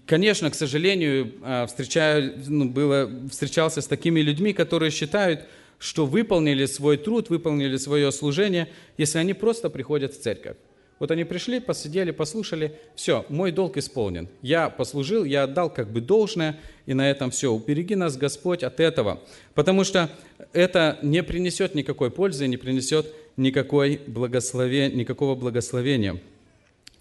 конечно, 0.07 0.51
к 0.51 0.55
сожалению, 0.55 1.35
встречаю, 1.67 2.39
ну, 2.47 2.71
было, 2.71 3.11
встречался 3.31 3.83
с 3.83 3.87
такими 3.87 4.21
людьми, 4.21 4.55
которые 4.55 4.91
считают, 4.91 5.45
что 5.79 6.07
выполнили 6.07 6.65
свой 6.65 6.97
труд, 6.97 7.29
выполнили 7.29 7.77
свое 7.77 8.11
служение, 8.13 8.69
если 8.97 9.19
они 9.19 9.35
просто 9.35 9.69
приходят 9.69 10.15
в 10.15 10.21
церковь. 10.21 10.57
Вот 10.99 11.13
они 11.13 11.25
пришли, 11.25 11.61
посидели, 11.61 12.11
послушали, 12.11 12.73
все, 12.97 13.25
мой 13.29 13.53
долг 13.53 13.77
исполнен. 13.77 14.29
Я 14.43 14.69
послужил, 14.69 15.25
я 15.25 15.45
отдал 15.45 15.71
как 15.71 15.91
бы 15.91 16.01
должное, 16.01 16.59
и 16.87 16.95
на 16.95 17.09
этом 17.09 17.31
все. 17.31 17.53
Убереги 17.53 17.95
нас, 17.95 18.17
Господь, 18.17 18.65
от 18.65 18.81
этого. 18.81 19.21
Потому 19.55 19.85
что 19.85 20.11
это 20.53 20.99
не 21.03 21.23
принесет 21.23 21.75
никакой 21.75 22.11
пользы, 22.11 22.49
не 22.49 22.57
принесет 22.57 23.07
никакой 23.37 24.01
благословен... 24.07 24.97
никакого 24.97 25.37
благословения. 25.37 26.21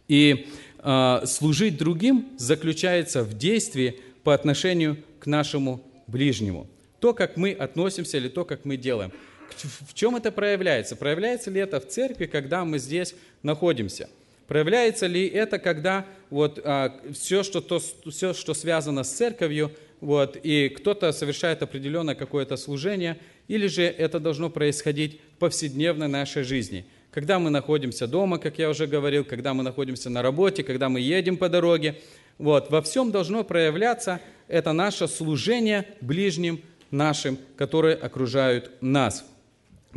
И 0.07 0.47
э, 0.83 1.21
служить 1.25 1.77
другим 1.77 2.27
заключается 2.37 3.23
в 3.23 3.35
действии 3.35 3.99
по 4.23 4.33
отношению 4.35 4.97
к 5.19 5.25
нашему 5.25 5.81
ближнему. 6.05 6.67
То, 6.99 7.13
как 7.13 7.35
мы 7.35 7.51
относимся 7.51 8.17
или 8.17 8.27
то, 8.27 8.45
как 8.45 8.63
мы 8.63 8.77
делаем– 8.77 9.11
в 9.55 9.93
чем 9.93 10.15
это 10.15 10.31
проявляется? 10.31 10.95
Проявляется 10.95 11.51
ли 11.51 11.61
это 11.61 11.79
в 11.79 11.87
церкви, 11.87 12.25
когда 12.25 12.65
мы 12.65 12.79
здесь 12.79 13.15
находимся? 13.43 14.09
Проявляется 14.47 15.07
ли 15.07 15.27
это, 15.27 15.59
когда 15.59 16.05
вот, 16.29 16.59
а, 16.63 16.99
все, 17.13 17.43
что, 17.43 17.59
то, 17.59 17.79
все, 17.79 18.33
что 18.33 18.53
связано 18.53 19.03
с 19.03 19.11
церковью, 19.11 19.71
вот, 19.99 20.37
и 20.41 20.69
кто-то 20.69 21.11
совершает 21.11 21.61
определенное 21.63 22.15
какое-то 22.15 22.55
служение, 22.55 23.17
или 23.47 23.67
же 23.67 23.83
это 23.83 24.19
должно 24.19 24.49
происходить 24.49 25.19
в 25.35 25.39
повседневной 25.39 26.07
нашей 26.07 26.43
жизни? 26.43 26.85
Когда 27.11 27.39
мы 27.39 27.49
находимся 27.49 28.07
дома, 28.07 28.37
как 28.37 28.59
я 28.59 28.69
уже 28.69 28.87
говорил, 28.87 29.25
когда 29.25 29.53
мы 29.53 29.63
находимся 29.63 30.09
на 30.09 30.21
работе, 30.21 30.63
когда 30.63 30.87
мы 30.87 30.99
едем 30.99 31.35
по 31.35 31.49
дороге, 31.49 31.95
вот, 32.37 32.69
во 32.69 32.81
всем 32.81 33.11
должно 33.11 33.43
проявляться 33.43 34.21
это 34.47 34.71
наше 34.71 35.07
служение 35.07 35.85
ближним 35.99 36.61
нашим, 36.91 37.37
которые 37.57 37.95
окружают 37.95 38.71
нас. 38.81 39.25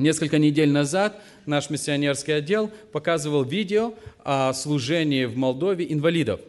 Несколько 0.00 0.38
недель 0.38 0.70
назад 0.70 1.22
наш 1.44 1.68
миссионерский 1.68 2.32
отдел 2.32 2.70
показывал 2.90 3.44
видео 3.44 3.92
о 4.24 4.54
служении 4.54 5.26
в 5.26 5.36
Молдове 5.36 5.92
инвалидов. 5.92 6.40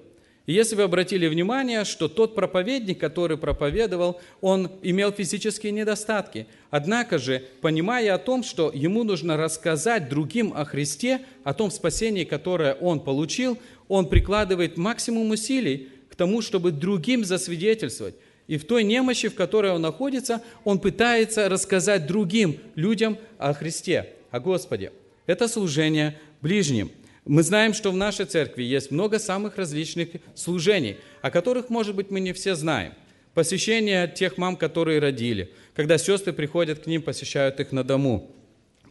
И 0.45 0.53
если 0.53 0.75
вы 0.75 0.83
обратили 0.83 1.27
внимание, 1.27 1.83
что 1.83 2.07
тот 2.07 2.33
проповедник, 2.33 2.97
который 2.97 3.35
проповедовал, 3.37 4.21
он 4.39 4.71
имел 4.83 5.11
физические 5.11 5.73
недостатки. 5.73 6.47
Однако 6.69 7.19
же, 7.19 7.43
понимая 7.59 8.15
о 8.15 8.19
том, 8.19 8.41
что 8.41 8.71
ему 8.73 9.03
нужно 9.03 9.35
рассказать 9.35 10.07
другим 10.07 10.53
о 10.55 10.63
Христе, 10.63 11.19
о 11.43 11.53
том 11.53 11.71
спасении, 11.71 12.23
которое 12.23 12.75
он 12.75 13.01
получил, 13.01 13.57
он 13.89 14.07
прикладывает 14.07 14.77
максимум 14.77 15.29
усилий 15.29 15.89
к 16.09 16.15
тому, 16.15 16.41
чтобы 16.41 16.71
другим 16.71 17.25
засвидетельствовать. 17.25 18.15
И 18.51 18.57
в 18.57 18.65
той 18.65 18.83
немощи, 18.83 19.29
в 19.29 19.35
которой 19.35 19.71
он 19.71 19.81
находится, 19.81 20.43
он 20.65 20.79
пытается 20.79 21.47
рассказать 21.47 22.05
другим 22.05 22.59
людям 22.75 23.17
о 23.37 23.53
Христе, 23.53 24.09
о 24.29 24.41
Господе. 24.41 24.91
Это 25.25 25.47
служение 25.47 26.19
ближним. 26.41 26.91
Мы 27.23 27.43
знаем, 27.43 27.73
что 27.73 27.91
в 27.91 27.95
нашей 27.95 28.25
церкви 28.25 28.63
есть 28.63 28.91
много 28.91 29.19
самых 29.19 29.55
различных 29.55 30.09
служений, 30.35 30.97
о 31.21 31.31
которых, 31.31 31.69
может 31.69 31.95
быть, 31.95 32.11
мы 32.11 32.19
не 32.19 32.33
все 32.33 32.55
знаем. 32.55 32.91
Посещение 33.33 34.05
тех 34.13 34.37
мам, 34.37 34.57
которые 34.57 34.99
родили, 34.99 35.53
когда 35.73 35.97
сестры 35.97 36.33
приходят 36.33 36.79
к 36.79 36.87
ним, 36.87 37.03
посещают 37.03 37.61
их 37.61 37.71
на 37.71 37.85
дому. 37.85 38.35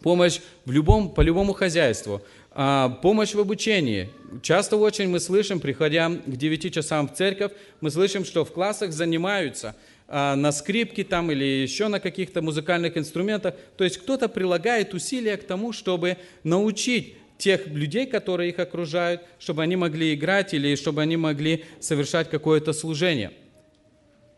Помощь 0.02 0.40
в 0.64 0.70
любом, 0.70 1.12
по 1.12 1.20
любому 1.20 1.52
хозяйству, 1.52 2.22
а, 2.52 2.88
помощь 2.88 3.34
в 3.34 3.40
обучении. 3.40 4.08
Часто 4.42 4.76
очень 4.76 5.08
мы 5.08 5.20
слышим, 5.20 5.60
приходя 5.60 6.08
к 6.08 6.36
9 6.36 6.72
часам 6.74 7.08
в 7.08 7.14
церковь, 7.14 7.52
мы 7.80 7.90
слышим, 7.90 8.24
что 8.24 8.44
в 8.44 8.52
классах 8.52 8.92
занимаются 8.92 9.76
а, 10.08 10.34
на 10.36 10.52
скрипке 10.52 11.04
там 11.04 11.30
или 11.30 11.44
еще 11.44 11.88
на 11.88 12.00
каких-то 12.00 12.42
музыкальных 12.42 12.96
инструментах. 12.96 13.54
То 13.76 13.84
есть 13.84 13.98
кто-то 13.98 14.28
прилагает 14.28 14.94
усилия 14.94 15.36
к 15.36 15.44
тому, 15.44 15.72
чтобы 15.72 16.16
научить 16.42 17.14
тех 17.38 17.66
людей, 17.68 18.06
которые 18.06 18.50
их 18.50 18.58
окружают, 18.58 19.22
чтобы 19.38 19.62
они 19.62 19.76
могли 19.76 20.14
играть 20.14 20.52
или 20.52 20.74
чтобы 20.74 21.02
они 21.02 21.16
могли 21.16 21.64
совершать 21.80 22.28
какое-то 22.28 22.72
служение. 22.72 23.32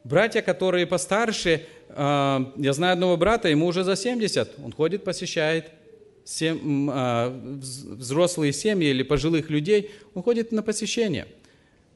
Братья, 0.04 0.42
которые 0.42 0.87
постарше, 0.87 1.66
я 1.97 2.73
знаю 2.73 2.95
одного 2.95 3.17
брата, 3.17 3.49
ему 3.49 3.67
уже 3.67 3.85
за 3.85 3.97
70, 3.97 4.55
он 4.65 4.73
ходит, 4.73 5.05
посещает 5.05 5.71
а, 6.89 7.37
взрослые 7.99 8.53
семьи 8.53 8.89
или 8.89 9.03
пожилых 9.03 9.51
людей, 9.51 9.91
он 10.15 10.23
ходит 10.23 10.53
на 10.53 10.63
посещение. 10.63 11.27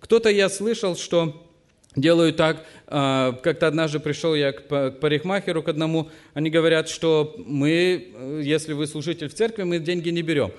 Кто-то, 0.01 0.29
я 0.29 0.49
слышал, 0.49 0.97
что 0.97 1.47
делают 1.95 2.37
так, 2.37 2.67
а, 2.89 3.33
как-то 3.43 3.69
однажды 3.69 4.01
пришел 4.01 4.35
я 4.35 4.53
к 4.53 4.91
парикмахеру 5.01 5.63
к 5.63 5.69
одному, 5.69 6.11
они 6.35 6.51
говорят, 6.51 6.89
что 6.89 7.37
мы, 7.39 8.41
если 8.43 8.73
вы 8.73 8.87
служитель 8.87 9.29
в 9.29 9.35
церкви, 9.35 9.63
мы 9.63 9.79
деньги 9.79 10.11
не 10.11 10.23
берем. 10.23 10.53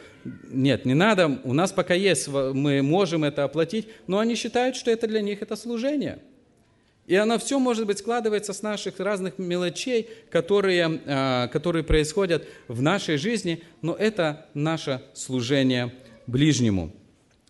Нет, 0.50 0.86
не 0.86 0.94
надо, 0.94 1.40
у 1.44 1.54
нас 1.54 1.72
пока 1.72 1.94
есть, 1.94 2.28
мы 2.28 2.82
можем 2.82 3.24
это 3.24 3.44
оплатить, 3.44 3.88
но 4.08 4.20
они 4.20 4.36
считают, 4.36 4.76
что 4.76 4.92
это 4.92 5.08
для 5.08 5.22
них 5.22 5.42
это 5.42 5.56
служение– 5.56 6.20
и 7.08 7.16
оно 7.16 7.40
все, 7.40 7.58
может 7.58 7.88
быть, 7.88 8.00
складывается 8.00 8.52
с 8.52 8.62
наших 8.62 9.00
разных 9.00 9.40
мелочей, 9.40 10.10
которые, 10.30 11.02
а, 11.06 11.48
которые 11.48 11.84
происходят 11.84 12.46
в 12.68 12.82
нашей 12.82 13.16
жизни, 13.16 13.64
но 13.82 13.96
это 13.96 14.46
наше 14.54 15.02
служение 15.14 15.94
ближнему. 16.28 16.92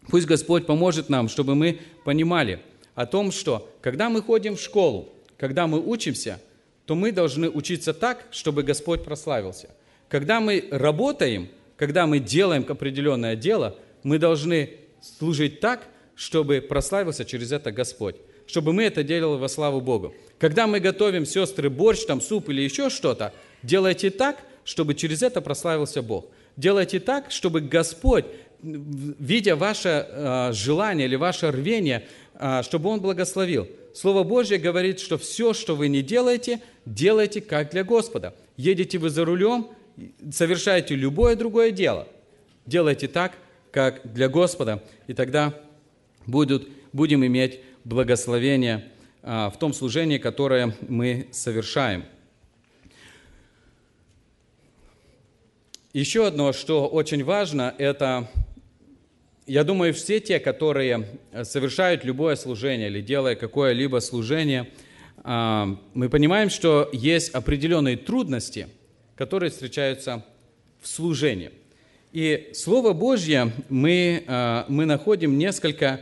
Пусть 0.09 0.27
Господь 0.27 0.67
поможет 0.67 1.09
нам, 1.09 1.27
чтобы 1.27 1.55
мы 1.55 1.79
понимали 2.05 2.61
о 2.93 3.07
том, 3.07 3.31
что 3.31 3.73
когда 3.81 4.09
мы 4.09 4.21
ходим 4.21 4.55
в 4.55 4.61
школу, 4.61 5.11
когда 5.37 5.65
мы 5.65 5.81
учимся, 5.83 6.39
то 6.85 6.93
мы 6.93 7.11
должны 7.11 7.49
учиться 7.49 7.95
так, 7.95 8.27
чтобы 8.29 8.61
Господь 8.61 9.03
прославился. 9.03 9.69
Когда 10.07 10.39
мы 10.39 10.67
работаем, 10.69 11.49
когда 11.77 12.05
мы 12.05 12.19
делаем 12.19 12.63
определенное 12.69 13.35
дело, 13.35 13.75
мы 14.03 14.19
должны 14.19 14.69
служить 15.01 15.59
так, 15.59 15.87
чтобы 16.15 16.61
прославился 16.61 17.25
через 17.25 17.51
это 17.51 17.71
Господь 17.71 18.17
чтобы 18.47 18.73
мы 18.73 18.83
это 18.83 19.03
делали 19.03 19.39
во 19.39 19.47
славу 19.47 19.81
Богу. 19.81 20.15
Когда 20.39 20.65
мы 20.65 20.79
готовим, 20.79 21.25
сестры, 21.25 21.69
борщ, 21.69 22.05
там, 22.05 22.21
суп 22.21 22.49
или 22.49 22.61
еще 22.61 22.89
что-то, 22.89 23.33
делайте 23.61 24.09
так, 24.09 24.37
чтобы 24.63 24.95
через 24.95 25.21
это 25.21 25.41
прославился 25.41 26.01
Бог. 26.01 26.25
Делайте 26.55 26.99
так, 26.99 27.31
чтобы 27.31 27.61
Господь, 27.61 28.25
видя 28.61 29.55
ваше 29.55 30.07
э, 30.09 30.51
желание 30.53 31.07
или 31.07 31.15
ваше 31.15 31.51
рвение, 31.51 32.07
э, 32.33 32.63
чтобы 32.63 32.89
Он 32.89 32.99
благословил. 32.99 33.67
Слово 33.93 34.23
Божье 34.23 34.57
говорит, 34.57 34.99
что 34.99 35.17
все, 35.17 35.53
что 35.53 35.75
вы 35.75 35.87
не 35.87 36.01
делаете, 36.01 36.61
делайте 36.85 37.41
как 37.41 37.71
для 37.71 37.83
Господа. 37.83 38.35
Едете 38.55 38.97
вы 38.97 39.09
за 39.09 39.25
рулем, 39.25 39.69
совершаете 40.31 40.95
любое 40.95 41.35
другое 41.35 41.71
дело. 41.71 42.07
Делайте 42.65 43.07
так, 43.07 43.33
как 43.71 44.01
для 44.13 44.29
Господа, 44.29 44.83
и 45.07 45.13
тогда 45.13 45.53
будут, 46.25 46.67
будем 46.93 47.25
иметь 47.25 47.59
благословения 47.87 48.83
а, 49.23 49.49
в 49.49 49.57
том 49.57 49.73
служении, 49.73 50.17
которое 50.17 50.75
мы 50.89 51.27
совершаем. 51.31 52.03
Еще 55.93 56.27
одно, 56.27 56.51
что 56.51 56.87
очень 56.87 57.23
важно, 57.23 57.73
это, 57.77 58.29
я 59.47 59.63
думаю, 59.63 59.93
все 59.93 60.19
те, 60.19 60.39
которые 60.39 61.07
совершают 61.43 62.03
любое 62.03 62.35
служение 62.35 62.89
или 62.89 63.01
делая 63.01 63.35
какое-либо 63.35 63.99
служение, 63.99 64.69
а, 65.23 65.77
мы 65.93 66.09
понимаем, 66.09 66.49
что 66.49 66.89
есть 66.91 67.29
определенные 67.29 67.95
трудности, 67.95 68.67
которые 69.15 69.49
встречаются 69.49 70.25
в 70.81 70.87
служении. 70.89 71.51
И 72.11 72.51
Слово 72.53 72.91
Божье 72.91 73.53
мы, 73.69 74.25
а, 74.27 74.65
мы 74.67 74.85
находим 74.85 75.37
несколько 75.37 76.01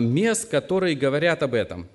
мест, 0.00 0.50
которые 0.50 0.94
говорят 0.94 1.42
об 1.42 1.54
этом. 1.54 1.88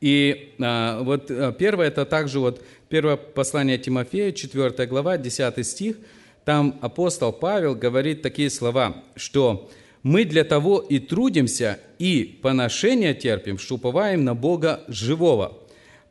И 0.00 0.54
а, 0.60 1.02
вот 1.02 1.30
а, 1.30 1.52
первое, 1.52 1.88
это 1.88 2.06
также 2.06 2.40
вот 2.40 2.64
первое 2.88 3.16
послание 3.16 3.78
Тимофея, 3.78 4.32
4 4.32 4.86
глава, 4.86 5.18
10 5.18 5.66
стих. 5.66 5.96
Там 6.44 6.78
апостол 6.80 7.32
Павел 7.32 7.74
говорит 7.74 8.22
такие 8.22 8.48
слова, 8.48 9.04
что 9.14 9.70
«Мы 10.02 10.24
для 10.24 10.44
того 10.44 10.78
и 10.78 10.98
трудимся, 10.98 11.78
и 11.98 12.38
поношения 12.42 13.12
терпим, 13.12 13.58
что 13.58 13.74
уповаем 13.74 14.24
на 14.24 14.34
Бога 14.34 14.80
живого». 14.88 15.58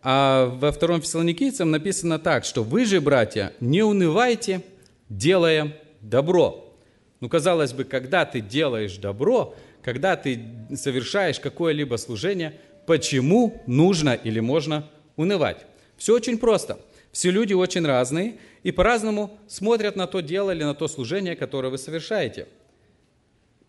А 0.02 0.46
во 0.46 0.72
втором 0.72 1.02
Фессалоникийцам 1.02 1.72
написано 1.72 2.20
так, 2.20 2.46
что 2.46 2.64
«Вы 2.64 2.86
же, 2.86 3.02
братья, 3.02 3.54
не 3.60 3.82
унывайте, 3.82 4.62
делая 5.10 5.76
добро». 6.00 6.74
Ну, 7.20 7.28
казалось 7.28 7.74
бы, 7.74 7.84
когда 7.84 8.24
ты 8.24 8.40
делаешь 8.40 8.98
добро– 8.98 9.56
когда 9.84 10.16
ты 10.16 10.42
совершаешь 10.76 11.40
какое-либо 11.40 11.96
служение, 11.96 12.54
почему 12.86 13.62
нужно 13.66 14.14
или 14.14 14.40
можно 14.40 14.90
унывать. 15.16 15.66
Все 15.98 16.16
очень 16.16 16.38
просто. 16.38 16.80
Все 17.12 17.32
люди 17.32 17.54
очень 17.54 17.86
разные 17.86 18.36
и 18.64 18.72
по-разному 18.72 19.38
смотрят 19.48 19.96
на 19.96 20.08
то 20.08 20.20
дело 20.20 20.52
или 20.52 20.64
на 20.64 20.76
то 20.76 20.88
служение, 20.88 21.36
которое 21.36 21.70
вы 21.70 21.78
совершаете. 21.78 22.48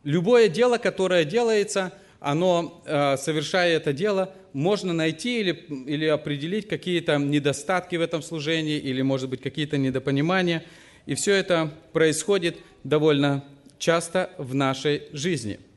Любое 0.04 0.48
дело, 0.48 0.78
которое 0.78 1.24
делается, 1.24 1.92
оно, 2.20 2.82
э, 2.86 3.16
совершая 3.16 3.76
это 3.76 3.92
дело, 3.92 4.34
можно 4.52 4.92
найти 4.92 5.40
или, 5.40 5.52
или 5.86 6.06
определить 6.06 6.68
какие-то 6.68 7.16
недостатки 7.16 7.96
в 7.96 8.00
этом 8.00 8.22
служении, 8.22 8.78
или, 8.78 9.00
может 9.02 9.30
быть, 9.30 9.40
какие-то 9.40 9.78
недопонимания. 9.78 10.64
И 11.06 11.14
все 11.14 11.34
это 11.34 11.72
происходит 11.92 12.58
довольно 12.84 13.44
часто 13.78 14.30
в 14.38 14.54
нашей 14.54 15.04
жизни– 15.12 15.60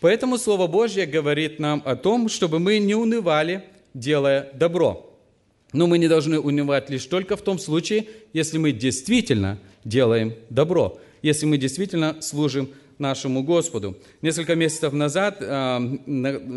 Поэтому 0.00 0.38
Слово 0.38 0.66
Божье 0.66 1.06
говорит 1.06 1.58
нам 1.58 1.82
о 1.84 1.96
том, 1.96 2.28
чтобы 2.28 2.58
мы 2.58 2.78
не 2.78 2.94
унывали, 2.94 3.64
делая 3.94 4.50
добро. 4.54 5.04
Но 5.72 5.86
мы 5.86 5.98
не 5.98 6.08
должны 6.08 6.38
унывать 6.38 6.88
лишь 6.88 7.04
только 7.06 7.36
в 7.36 7.42
том 7.42 7.58
случае, 7.58 8.06
если 8.32 8.58
мы 8.58 8.72
действительно 8.72 9.58
делаем 9.84 10.34
добро, 10.50 10.98
если 11.22 11.46
мы 11.46 11.58
действительно 11.58 12.16
служим 12.20 12.70
нашему 12.98 13.42
Господу. 13.42 13.96
Несколько 14.22 14.54
месяцев 14.54 14.92
назад 14.92 15.38
э, 15.40 15.44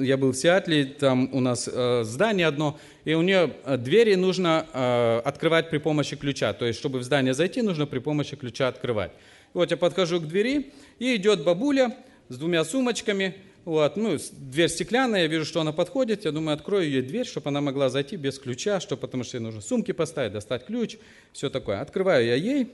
я 0.02 0.18
был 0.18 0.32
в 0.32 0.36
Сиатле, 0.36 0.86
там 0.86 1.30
у 1.34 1.40
нас 1.40 1.70
э, 1.72 2.04
здание 2.04 2.48
одно, 2.48 2.80
и 3.06 3.14
у 3.14 3.22
нее 3.22 3.54
э, 3.64 3.78
двери 3.78 4.16
нужно 4.16 5.22
открывать 5.24 5.70
при 5.70 5.78
помощи 5.78 6.16
ключа. 6.16 6.54
То 6.54 6.66
есть, 6.66 6.80
чтобы 6.80 7.00
в 7.00 7.04
здание 7.04 7.34
зайти, 7.34 7.62
нужно 7.62 7.86
при 7.86 8.00
помощи 8.00 8.36
ключа 8.36 8.68
открывать. 8.68 9.12
Вот 9.54 9.70
я 9.72 9.78
подхожу 9.78 10.20
к 10.20 10.28
двери, 10.28 10.72
и 11.00 11.16
идет 11.16 11.44
бабуля, 11.44 11.96
с 12.32 12.38
двумя 12.38 12.64
сумочками. 12.64 13.36
Вот, 13.66 13.96
ну, 13.98 14.18
дверь 14.40 14.70
стеклянная, 14.70 15.24
я 15.24 15.28
вижу, 15.28 15.46
что 15.46 15.62
она 15.62 15.72
подходит, 15.72 16.26
я 16.26 16.32
думаю, 16.32 16.56
открою 16.56 16.90
ей 16.90 17.04
дверь, 17.04 17.28
чтобы 17.28 17.50
она 17.50 17.62
могла 17.62 17.90
зайти 17.90 18.16
без 18.16 18.40
ключа, 18.40 18.80
что, 18.80 18.98
потому 18.98 19.24
что 19.24 19.38
ей 19.38 19.44
нужно 19.44 19.62
сумки 19.62 19.92
поставить, 19.92 20.32
достать 20.32 20.66
ключ, 20.66 20.98
все 21.32 21.52
такое. 21.52 21.80
Открываю 21.80 22.26
я 22.26 22.36
ей, 22.36 22.72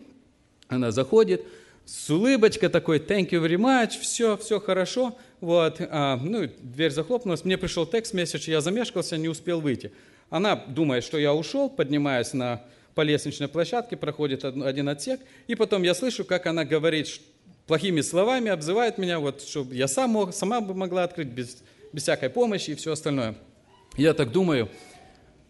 она 0.70 0.92
заходит, 0.92 1.44
с 1.84 2.10
улыбочкой 2.10 2.70
такой, 2.70 3.00
thank 3.00 3.32
you 3.32 3.44
very 3.44 3.58
much, 3.58 4.00
все, 4.00 4.38
все 4.38 4.62
хорошо. 4.62 5.18
Вот, 5.42 5.82
а, 5.82 6.18
ну, 6.18 6.50
дверь 6.62 6.92
захлопнулась, 6.92 7.44
мне 7.44 7.58
пришел 7.58 7.86
текст 7.86 8.14
месяц, 8.14 8.48
я 8.48 8.62
замешкался, 8.62 9.18
не 9.18 9.28
успел 9.28 9.60
выйти. 9.60 9.92
Она 10.30 10.56
думает, 10.56 11.04
что 11.04 11.18
я 11.18 11.34
ушел, 11.34 11.70
поднимаясь 11.70 12.32
на, 12.34 12.64
по 12.96 13.02
лестничной 13.02 13.50
площадке, 13.50 13.98
проходит 13.98 14.46
один 14.46 14.88
отсек, 14.88 15.20
и 15.48 15.56
потом 15.56 15.84
я 15.84 15.94
слышу, 15.94 16.24
как 16.24 16.46
она 16.46 16.64
говорит, 16.64 17.08
плохими 17.68 18.02
словами 18.02 18.50
обзывает 18.50 18.98
меня, 18.98 19.20
вот, 19.20 19.42
чтобы 19.42 19.76
я 19.76 19.88
сам 19.88 20.12
мог, 20.12 20.34
сама 20.34 20.62
бы 20.62 20.74
могла 20.74 21.04
открыть 21.04 21.28
без, 21.28 21.58
без 21.94 22.04
всякой 22.04 22.30
помощи 22.30 22.72
и 22.72 22.76
все 22.76 22.94
остальное. 22.94 23.36
Я 23.98 24.14
так 24.14 24.32
думаю, 24.32 24.70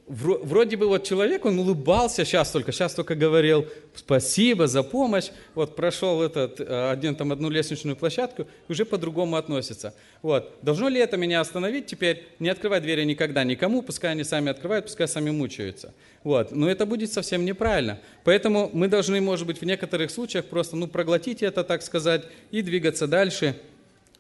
вроде 0.08 0.78
бы 0.78 0.88
вот 0.88 1.04
человек, 1.04 1.46
он 1.46 1.60
улыбался 1.60 2.24
сейчас 2.24 2.52
только, 2.52 2.72
сейчас 2.72 2.94
только 2.94 3.16
говорил 3.16 3.68
спасибо 3.94 4.68
за 4.68 4.84
помощь, 4.84 5.30
вот 5.54 5.76
прошел 5.76 6.22
этот, 6.22 6.60
э, 6.60 6.92
один, 6.92 7.16
там, 7.16 7.32
одну 7.32 7.50
лестничную 7.50 7.96
площадку, 7.96 8.48
уже 8.70 8.86
по-другому 8.86 9.36
относится. 9.36 9.94
Вот. 10.22 10.54
Должно 10.62 10.88
ли 10.88 11.00
это 11.00 11.18
меня 11.18 11.42
остановить 11.42 11.88
теперь? 11.88 12.28
Не 12.40 12.50
открывать 12.50 12.84
двери 12.84 13.04
никогда 13.04 13.44
никому, 13.44 13.82
пускай 13.82 14.12
они 14.12 14.24
сами 14.24 14.50
открывают, 14.50 14.86
пускай 14.86 15.08
сами 15.08 15.30
мучаются. 15.30 15.94
Вот. 16.24 16.52
Но 16.52 16.70
это 16.70 16.86
будет 16.86 17.12
совсем 17.12 17.44
неправильно. 17.44 18.00
Поэтому 18.24 18.70
мы 18.74 18.88
должны, 18.88 19.20
может 19.20 19.46
быть, 19.46 19.60
в 19.60 19.66
некоторых 19.66 20.12
случаях 20.12 20.46
просто 20.46 20.76
ну, 20.76 20.88
проглотить 20.88 21.44
это, 21.44 21.64
так 21.64 21.82
сказать, 21.82 22.24
и 22.52 22.62
двигаться 22.62 23.08
дальше, 23.08 23.56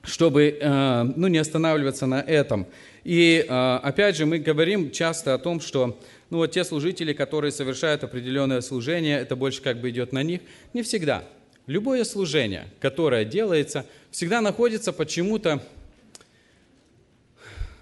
чтобы 0.03 0.57
э, 0.59 1.03
ну, 1.15 1.27
не 1.27 1.37
останавливаться 1.37 2.05
на 2.05 2.21
этом. 2.21 2.65
И 3.07 3.45
э, 3.47 3.79
опять 3.83 4.17
же, 4.17 4.25
мы 4.25 4.37
говорим 4.37 4.91
часто 4.91 5.33
о 5.33 5.37
том, 5.37 5.61
что 5.61 5.97
ну, 6.29 6.39
вот 6.39 6.51
те 6.51 6.65
служители, 6.65 7.13
которые 7.13 7.53
совершают 7.53 8.03
определенное 8.03 8.59
служение, 8.59 9.17
это 9.17 9.37
больше 9.37 9.61
как 9.61 9.79
бы 9.79 9.89
идет 9.91 10.11
на 10.11 10.23
них. 10.23 10.41
Не 10.73 10.83
всегда. 10.83 11.23
Любое 11.67 12.03
служение, 12.03 12.65
которое 12.81 13.23
делается, 13.23 13.85
всегда 14.11 14.41
находится 14.41 14.91
почему-то 14.91 15.63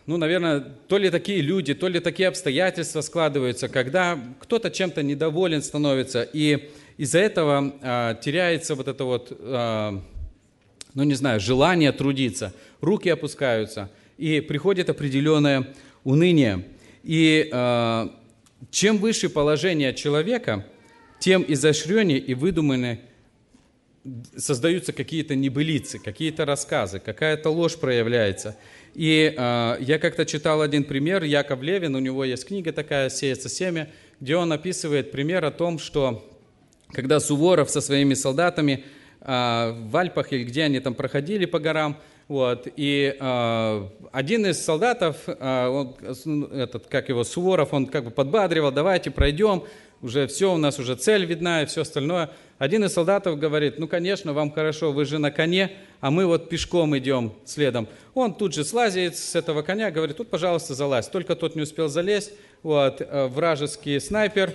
ну, 0.06 0.18
наверное, 0.18 0.60
то 0.60 1.00
ли 1.00 1.10
такие 1.10 1.42
люди, 1.42 1.74
то 1.74 1.88
ли 1.88 2.00
такие 2.00 2.28
обстоятельства 2.28 3.02
складываются, 3.02 3.68
когда 3.68 4.20
кто-то 4.40 4.70
чем-то 4.70 5.02
недоволен 5.02 5.64
становится, 5.64 6.22
и 6.22 6.70
из-за 6.98 7.18
этого 7.18 7.74
а, 7.82 8.14
теряется 8.14 8.76
вот 8.76 8.88
это 8.88 9.04
вот, 9.04 9.36
а, 9.40 10.00
ну, 10.94 11.04
не 11.04 11.16
знаю, 11.16 11.40
желание 11.40 11.92
трудиться, 11.92 12.54
руки 12.82 13.10
опускаются, 13.10 13.90
и 14.18 14.42
приходит 14.42 14.90
определенное 14.90 15.74
уныние. 16.04 16.66
И 17.04 17.50
а, 17.52 18.16
чем 18.72 18.98
выше 18.98 19.30
положение 19.30 19.94
человека, 19.94 20.66
тем 21.20 21.46
изощреннее 21.48 22.20
и 22.20 22.34
выдуманнее 22.34 23.02
создаются 24.38 24.94
какие-то 24.94 25.36
небылицы, 25.36 26.00
какие-то 26.00 26.46
рассказы, 26.46 27.00
какая-то 27.00 27.50
ложь 27.50 27.78
проявляется– 27.78 28.58
и 28.96 29.34
э, 29.36 29.78
я 29.82 30.00
как-то 30.00 30.26
читал 30.26 30.62
один 30.62 30.86
пример, 30.86 31.24
Яков 31.24 31.62
Левин, 31.62 31.96
у 31.96 32.00
него 32.00 32.24
есть 32.24 32.48
книга 32.48 32.72
такая 32.72 33.10
«Сеется 33.10 33.50
семя», 33.50 33.90
где 34.22 34.38
он 34.38 34.54
описывает 34.54 35.12
пример 35.12 35.44
о 35.44 35.52
том, 35.52 35.80
что 35.80 36.26
когда 36.94 37.20
Суворов 37.20 37.70
со 37.70 37.82
своими 37.82 38.14
солдатами 38.14 38.86
э, 39.20 39.26
в 39.26 39.98
Альпах 39.98 40.32
или 40.32 40.46
где 40.46 40.64
они 40.64 40.80
там 40.80 40.94
проходили 40.94 41.46
по 41.46 41.60
горам, 41.60 42.00
вот, 42.28 42.68
и 42.76 43.16
э, 43.20 43.88
один 44.12 44.46
из 44.48 44.64
солдатов, 44.64 45.18
э, 45.28 45.68
он, 45.68 46.44
этот, 46.52 46.88
как 46.88 47.10
его, 47.10 47.24
Суворов, 47.24 47.72
он 47.72 47.86
как 47.86 48.06
бы 48.06 48.12
подбадривал, 48.12 48.72
давайте 48.72 49.12
пройдем, 49.12 49.64
уже 50.02 50.26
все, 50.28 50.54
у 50.54 50.58
нас 50.58 50.80
уже 50.80 50.96
цель 50.96 51.26
видна 51.26 51.64
и 51.64 51.66
все 51.66 51.82
остальное. 51.82 52.32
Один 52.58 52.84
из 52.84 52.94
солдатов 52.94 53.38
говорит, 53.38 53.80
ну, 53.80 53.88
конечно, 53.88 54.34
вам 54.34 54.52
хорошо, 54.52 54.92
вы 54.92 55.06
же 55.06 55.20
на 55.20 55.30
коне, 55.30 55.72
а 56.00 56.10
мы 56.10 56.26
вот 56.26 56.50
пешком 56.50 56.98
идем 56.98 57.34
следом. 57.46 57.88
Он 58.14 58.34
тут 58.34 58.54
же 58.54 58.64
слазит 58.64 59.18
с 59.18 59.36
этого 59.36 59.62
коня, 59.62 59.92
говорит, 59.92 60.18
тут, 60.18 60.30
пожалуйста, 60.30 60.74
залазь. 60.74 61.08
Только 61.08 61.36
тот 61.36 61.56
не 61.56 61.62
успел 61.62 61.90
залезть, 61.90 62.34
вот, 62.64 63.02
э, 63.02 63.28
вражеский 63.28 64.00
снайпер 64.00 64.54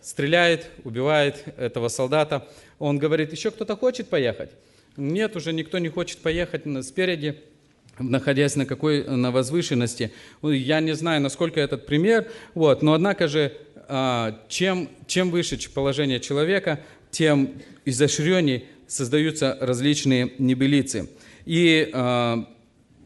стреляет, 0.00 0.68
убивает 0.84 1.44
этого 1.58 1.88
солдата. 1.88 2.46
Он 2.78 2.98
говорит, 2.98 3.32
еще 3.32 3.50
кто-то 3.50 3.76
хочет 3.76 4.08
поехать? 4.08 4.50
Нет, 4.96 5.36
уже 5.36 5.52
никто 5.52 5.78
не 5.78 5.88
хочет 5.88 6.18
поехать 6.18 6.62
спереди 6.84 7.36
находясь 7.98 8.56
на 8.56 8.66
какой 8.66 9.04
на 9.04 9.30
возвышенности. 9.30 10.12
Я 10.42 10.80
не 10.80 10.96
знаю, 10.96 11.20
насколько 11.20 11.60
этот 11.60 11.86
пример, 11.86 12.28
вот, 12.54 12.82
но 12.82 12.94
однако 12.94 13.28
же 13.28 13.52
а, 13.88 14.40
чем, 14.48 14.88
чем 15.06 15.30
выше 15.30 15.58
положение 15.72 16.20
человека, 16.20 16.80
тем 17.10 17.62
изощреннее 17.84 18.64
создаются 18.86 19.56
различные 19.60 20.32
небелицы. 20.38 21.08
И 21.44 21.90
э, 21.92 22.36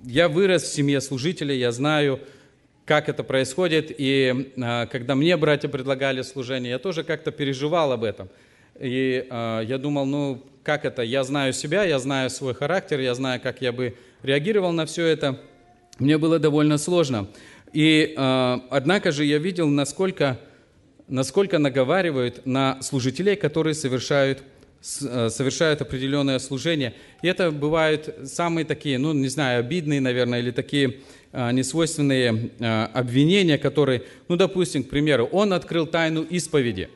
я 0.05 0.29
вырос 0.29 0.62
в 0.62 0.72
семье 0.72 1.01
служителя, 1.01 1.55
я 1.55 1.72
знаю, 1.72 2.20
как 2.85 3.09
это 3.09 3.24
происходит. 3.24 3.92
И 3.96 4.53
э, 4.57 4.87
когда 4.87 5.14
мне 5.14 5.37
братья 5.37 5.68
предлагали 5.68 6.22
служение, 6.22 6.70
я 6.70 6.79
тоже 6.79 7.05
как-то 7.05 7.31
переживал 7.33 7.92
об 7.92 8.05
этом. 8.05 8.29
И 8.81 9.27
э, 9.29 9.62
я 9.67 9.79
думал, 9.79 10.07
ну 10.07 10.45
как 10.62 10.85
это, 10.85 11.03
я 11.03 11.25
знаю 11.25 11.53
себя, 11.53 11.85
я 11.85 11.99
знаю 11.99 12.31
свой 12.31 12.55
характер, 12.55 13.01
я 13.01 13.14
знаю, 13.14 13.41
как 13.41 13.62
я 13.62 13.73
бы 13.73 13.97
реагировал 14.23 14.73
на 14.73 14.87
все 14.87 15.07
это. 15.07 15.41
Мне 15.99 16.19
было 16.19 16.38
довольно 16.38 16.79
сложно. 16.79 17.29
И 17.73 18.14
э, 18.17 18.59
однако 18.71 19.12
же 19.12 19.25
я 19.25 19.38
видел, 19.38 19.69
насколько 19.69 20.38
насколько 21.09 21.59
наговаривают 21.59 22.45
на 22.47 22.81
служителей, 22.83 23.35
которые 23.35 23.75
совершают, 23.75 24.43
э, 25.01 25.29
совершают 25.31 25.81
определенное 25.81 26.38
служение. 26.38 26.95
И 27.23 27.29
это 27.29 27.51
бывают 27.51 28.14
самые 28.25 28.64
такие, 28.64 28.99
ну, 28.99 29.12
не 29.12 29.29
знаю, 29.29 29.61
обидные, 29.61 30.01
наверное, 30.01 30.41
или 30.41 30.51
такие 30.51 30.97
а, 31.33 31.53
несвойственные 31.53 32.51
а, 32.61 32.91
обвинения, 32.95 33.59
которые, 33.59 34.05
ну, 34.29 34.37
допустим, 34.37 34.85
к 34.85 34.88
примеру, 34.88 35.27
он 35.27 35.53
открыл 35.53 35.87
тайну 35.87 36.23
исповеди. 36.23 36.88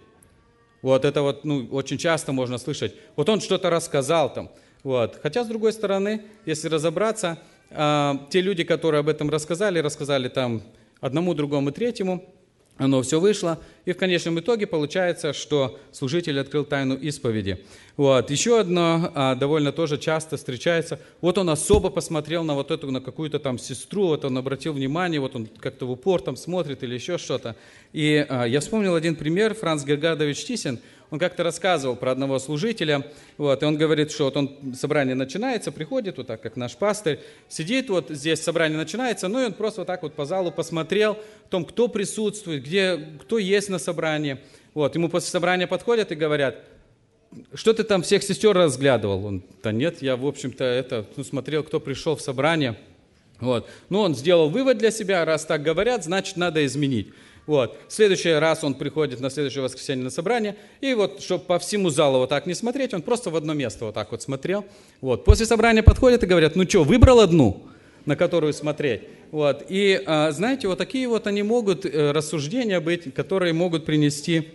Вот 0.83 1.05
это 1.05 1.23
вот, 1.23 1.45
ну, 1.45 1.69
очень 1.71 1.97
часто 1.97 2.33
можно 2.33 2.59
слышать. 2.59 2.95
Вот 3.17 3.29
он 3.29 3.41
что-то 3.41 3.71
рассказал 3.71 4.33
там. 4.33 4.51
Вот. 4.83 5.19
Хотя, 5.23 5.45
с 5.45 5.47
другой 5.47 5.73
стороны, 5.73 6.23
если 6.45 6.69
разобраться, 6.69 7.39
а, 7.71 8.27
те 8.31 8.41
люди, 8.41 8.65
которые 8.65 9.01
об 9.01 9.09
этом 9.09 9.31
рассказали, 9.31 9.79
рассказали 9.79 10.29
там 10.29 10.63
одному, 11.01 11.35
другому, 11.35 11.71
третьему, 11.71 12.29
оно 12.83 13.03
все 13.03 13.21
вышло, 13.21 13.59
и 13.85 13.93
в 13.93 13.97
конечном 13.97 14.41
итоге 14.41 14.67
получается, 14.67 15.33
что 15.33 15.79
служитель 15.93 16.41
открыл 16.41 16.65
тайну 16.65 16.97
исповеди. 16.97 17.65
Вот. 17.97 18.31
Еще 18.31 18.59
одно 18.59 19.13
а, 19.15 19.35
довольно 19.35 19.71
тоже 19.71 19.99
часто 19.99 20.37
встречается. 20.37 20.99
Вот 21.21 21.39
он 21.39 21.51
особо 21.51 21.91
посмотрел 21.91 22.43
на 22.43 22.55
вот 22.55 22.71
эту, 22.71 22.91
на 22.91 23.01
какую-то 23.01 23.39
там 23.39 23.59
сестру, 23.59 24.09
вот 24.09 24.25
он 24.25 24.37
обратил 24.37 24.73
внимание, 24.73 25.21
вот 25.21 25.37
он 25.37 25.47
как-то 25.47 25.87
в 25.87 25.93
упор 25.93 26.21
там 26.23 26.37
смотрит 26.37 26.83
или 26.83 26.95
еще 26.95 27.19
что-то. 27.19 27.55
И 27.93 28.27
а, 28.29 28.45
я 28.45 28.61
вспомнил 28.61 28.95
один 28.95 29.15
пример, 29.15 29.55
Франц 29.55 29.85
Гергадович 29.85 30.45
Тисин, 30.45 30.81
он 31.13 31.19
как-то 31.19 31.45
рассказывал 31.45 31.95
про 31.95 32.11
одного 32.11 32.39
служителя, 32.39 33.07
вот, 33.37 33.63
и 33.63 33.67
он 33.67 33.77
говорит, 33.77 34.11
что 34.11 34.25
вот 34.25 34.37
он, 34.39 34.75
собрание 34.75 35.15
начинается, 35.15 35.71
приходит, 35.71 36.17
вот 36.17 36.27
так, 36.27 36.41
как 36.41 36.57
наш 36.57 36.75
пастырь, 36.75 37.21
сидит 37.51 37.91
вот 37.91 38.07
здесь, 38.09 38.43
собрание 38.43 38.79
начинается, 38.79 39.29
ну 39.29 39.43
и 39.43 39.45
он 39.45 39.53
просто 39.53 39.83
вот 39.83 39.87
так 39.87 40.03
вот 40.03 40.15
по 40.15 40.25
залу 40.25 40.51
посмотрел, 40.51 41.13
о 41.13 41.49
том, 41.51 41.67
кто 41.67 41.89
присутствует, 41.89 42.65
где, 42.65 42.97
кто 43.21 43.37
есть 43.37 43.69
на 43.69 43.79
собрании. 43.79 44.39
Вот, 44.73 44.95
ему 44.95 45.11
после 45.11 45.29
собрания 45.29 45.67
подходят 45.67 46.11
и 46.13 46.15
говорят, 46.15 46.57
что 47.53 47.75
ты 47.75 47.85
там 47.85 48.01
всех 48.01 48.23
сестер 48.23 48.57
разглядывал? 48.57 49.27
Он, 49.27 49.43
да 49.63 49.71
нет, 49.71 50.01
я, 50.01 50.17
в 50.17 50.27
общем-то, 50.27 50.65
это, 50.65 51.05
ну, 51.17 51.25
смотрел, 51.25 51.63
кто 51.63 51.79
пришел 51.79 52.17
в 52.17 52.23
собрание. 52.23 52.79
Вот. 53.39 53.69
Ну, 53.91 54.01
он 54.01 54.15
сделал 54.15 54.49
вывод 54.49 54.79
для 54.79 54.91
себя, 54.91 55.27
раз 55.27 55.45
так 55.45 55.63
говорят, 55.63 56.05
значит, 56.05 56.39
надо 56.39 56.65
изменить. 56.65 57.09
Вот. 57.47 57.77
В 57.89 57.93
следующий 57.93 58.31
раз 58.33 58.63
он 58.63 58.75
приходит 58.75 59.21
на 59.21 59.29
следующее 59.29 59.63
воскресенье 59.63 60.05
на 60.05 60.11
собрание, 60.11 60.57
и 60.81 60.95
вот, 60.95 61.21
чтобы 61.21 61.45
по 61.45 61.59
всему 61.59 61.91
залу 61.91 62.19
вот 62.19 62.29
так 62.29 62.47
не 62.47 62.55
смотреть, 62.55 62.95
он 62.95 63.03
просто 63.03 63.31
в 63.31 63.37
одно 63.37 63.53
место 63.53 63.87
вот 63.87 63.95
так 63.95 64.13
вот 64.13 64.23
смотрел. 64.23 64.65
Вот. 65.01 65.25
После 65.25 65.47
собрания 65.47 65.83
подходят 65.83 66.23
и 66.23 66.27
говорят, 66.27 66.55
ну 66.55 66.65
что, 66.69 66.85
выбрал 66.85 67.21
одну, 67.21 67.65
на 68.05 68.15
которую 68.15 68.53
смотреть? 68.53 69.03
Вот. 69.33 69.65
И, 69.69 70.01
а, 70.07 70.31
знаете, 70.31 70.69
вот 70.69 70.79
такие 70.79 71.09
вот 71.09 71.27
они 71.27 71.43
могут 71.43 71.85
э, 71.85 72.13
рассуждения 72.13 72.81
быть, 72.81 73.13
которые 73.13 73.53
могут 73.53 73.87
принести 73.87 74.49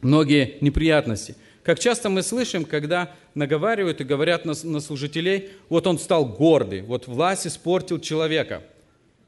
многие 0.00 0.56
неприятности. 0.60 1.36
Как 1.62 1.78
часто 1.78 2.08
мы 2.08 2.22
слышим, 2.22 2.64
когда 2.64 3.14
наговаривают 3.34 4.00
и 4.00 4.04
говорят 4.04 4.44
на, 4.44 4.54
на 4.64 4.80
служителей, 4.80 5.50
вот 5.68 5.86
он 5.86 5.98
стал 5.98 6.24
гордый, 6.26 6.82
вот 6.82 7.06
власть 7.06 7.46
испортил 7.46 8.00
человека. 8.00 8.62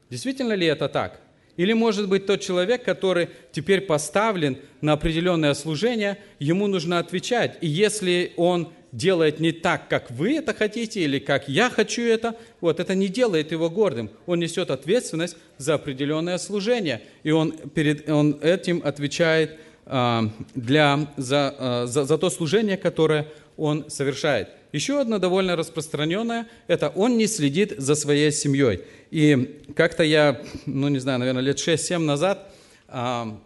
Действительно 0.09 0.53
ли 0.53 0.65
это 0.65 0.89
так? 0.89 1.21
Или, 1.57 1.73
может 1.73 2.09
быть, 2.09 2.25
тот 2.25 2.41
человек, 2.41 2.83
который 2.83 3.29
теперь 3.51 3.81
поставлен 3.81 4.57
на 4.81 4.93
определенное 4.93 5.53
служение, 5.53 6.17
ему 6.39 6.67
нужно 6.67 6.99
отвечать. 6.99 7.57
И 7.61 7.67
если 7.67 8.33
он 8.35 8.69
делает 8.91 9.39
не 9.39 9.51
так, 9.51 9.89
как 9.89 10.09
вы 10.09 10.37
это 10.37 10.53
хотите, 10.53 11.01
или 11.01 11.19
как 11.19 11.49
я 11.49 11.69
хочу 11.69 12.01
это, 12.01 12.35
вот 12.61 12.79
это 12.79 12.95
не 12.95 13.09
делает 13.09 13.51
его 13.51 13.69
гордым. 13.69 14.09
Он 14.25 14.39
несет 14.39 14.71
ответственность 14.71 15.35
за 15.57 15.73
определенное 15.73 16.37
служение, 16.37 17.01
и 17.23 17.31
он, 17.31 17.51
перед, 17.51 18.09
он 18.09 18.39
этим 18.41 18.81
отвечает 18.83 19.57
а, 19.85 20.29
для, 20.55 21.07
за, 21.17 21.55
а, 21.57 21.85
за, 21.87 22.05
за 22.05 22.17
то 22.17 22.29
служение, 22.29 22.77
которое 22.77 23.27
он 23.57 23.89
совершает. 23.89 24.49
Еще 24.71 24.99
одно 24.99 25.19
довольно 25.19 25.55
распространенное– 25.55 26.47
это 26.67 26.89
он 26.89 27.17
не 27.17 27.27
следит 27.27 27.75
за 27.77 27.95
своей 27.95 28.31
семьей. 28.31 28.81
И 29.09 29.61
как-то 29.75 30.03
я, 30.03 30.41
ну 30.65 30.89
не 30.89 30.99
знаю, 30.99 31.19
наверное, 31.19 31.41
лет 31.41 31.57
6-7 31.57 31.99
назад, 31.99 32.51
а, 32.87 33.39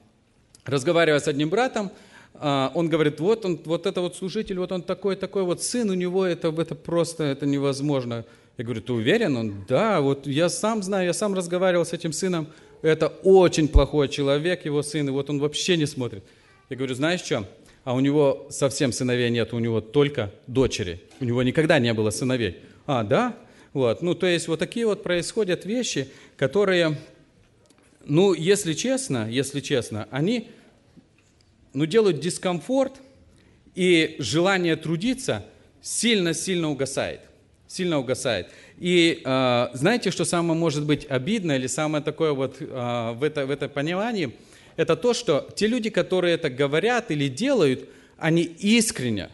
разговаривая 0.66 1.20
с 1.20 1.28
одним 1.28 1.50
братом, 1.50 1.92
а, 2.34 2.72
он 2.74 2.90
говорит, 2.90 3.20
вот 3.20 3.46
он, 3.46 3.60
вот 3.66 3.86
это 3.86 4.02
вот 4.02 4.16
служитель, 4.16 4.58
вот 4.60 4.72
он 4.72 4.82
такой, 4.82 5.16
такой 5.16 5.44
вот 5.44 5.62
сын 5.62 5.90
у 5.90 5.94
него, 5.94 6.26
это, 6.26 6.50
это 6.50 6.74
просто, 6.74 7.26
это 7.26 7.46
невозможно. 7.46 8.26
Я 8.58 8.66
говорю, 8.66 8.82
ты 8.82 8.94
уверен? 8.94 9.38
Он, 9.38 9.66
да, 9.68 10.02
вот 10.02 10.26
я 10.26 10.50
сам 10.50 10.82
знаю, 10.84 11.06
я 11.06 11.14
сам 11.14 11.34
разговаривал 11.34 11.86
с 11.86 11.94
этим 11.94 12.12
сыном, 12.12 12.48
это 12.82 13.08
очень 13.24 13.68
плохой 13.68 14.10
человек, 14.10 14.66
его 14.66 14.82
сын, 14.82 15.08
и 15.08 15.12
вот 15.12 15.30
он 15.30 15.40
вообще 15.40 15.78
не 15.78 15.86
смотрит. 15.86 16.24
Я 16.70 16.78
говорю, 16.78 16.96
знаешь 16.96 17.22
что? 17.22 17.46
А 17.84 17.94
у 17.94 18.00
него 18.00 18.48
совсем 18.50 18.92
сыновей 18.92 19.30
нет, 19.30 19.54
у 19.54 19.60
него 19.60 19.82
только 19.82 20.32
дочери. 20.48 21.02
У 21.20 21.26
него 21.26 21.44
никогда 21.44 21.80
не 21.80 21.94
было 21.94 22.10
сыновей. 22.10 22.58
А, 22.86 23.04
да? 23.04 23.38
Вот. 23.74 24.02
Ну, 24.02 24.16
то 24.16 24.28
есть 24.28 24.48
вот 24.48 24.60
такие 24.60 24.86
вот 24.86 25.04
происходят 25.04 25.66
вещи, 25.66 26.10
которые, 26.38 26.98
ну, 28.06 28.34
если 28.34 28.74
честно, 28.74 29.30
если 29.30 29.60
честно, 29.60 30.08
они, 30.12 30.50
ну, 31.74 31.86
делают 31.86 32.20
дискомфорт, 32.20 32.94
и 33.76 34.18
желание 34.20 34.76
трудиться 34.76 35.46
сильно-сильно 35.82 36.70
угасает. 36.70 37.22
сильно 37.68 38.00
угасает. 38.00 38.48
И 38.78 39.22
э, 39.24 39.68
знаете, 39.74 40.12
что 40.12 40.26
самое 40.26 40.60
может 40.60 40.86
быть 40.86 41.06
обидно 41.10 41.54
или 41.54 41.68
самое 41.68 42.04
такое 42.04 42.34
вот 42.34 42.58
э, 42.60 42.66
в, 43.14 43.24
это, 43.24 43.46
в 43.46 43.52
это 43.52 43.70
понимании, 43.70 44.34
это 44.80 44.96
то, 44.96 45.14
что 45.14 45.46
те 45.56 45.68
люди, 45.68 45.90
которые 45.90 46.36
это 46.36 46.50
говорят 46.50 47.12
или 47.12 47.28
делают, 47.28 47.90
они 48.18 48.44
искренне, 48.44 49.30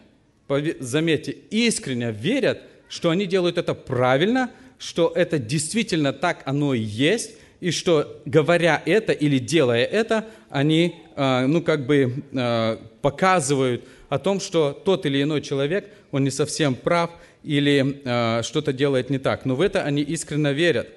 заметьте, 0.80 1.34
искренне 1.52 2.12
верят, 2.12 2.64
что 2.90 3.12
они 3.12 3.28
делают 3.28 3.60
это 3.60 3.76
правильно, 3.76 4.50
что 4.80 5.14
это 5.16 5.38
действительно 5.38 6.14
так 6.14 6.42
оно 6.46 6.74
и 6.74 6.80
есть, 6.80 7.34
и 7.60 7.70
что 7.70 8.20
говоря 8.26 8.82
это 8.88 9.12
или 9.12 9.38
делая 9.38 9.86
это, 9.86 10.26
они, 10.50 10.96
э, 11.16 11.46
ну 11.46 11.62
как 11.62 11.86
бы 11.86 12.24
э, 12.34 12.78
показывают 13.04 13.84
о 14.10 14.18
том, 14.18 14.40
что 14.40 14.72
тот 14.72 15.06
или 15.06 15.22
иной 15.22 15.44
человек, 15.44 15.92
он 16.10 16.24
не 16.24 16.32
совсем 16.32 16.74
прав, 16.74 17.12
или 17.44 18.02
э, 18.04 18.42
что-то 18.42 18.74
делает 18.74 19.12
не 19.12 19.20
так. 19.20 19.46
Но 19.46 19.54
в 19.54 19.62
это 19.62 19.84
они 19.84 20.02
искренне 20.02 20.54
верят. 20.54 20.90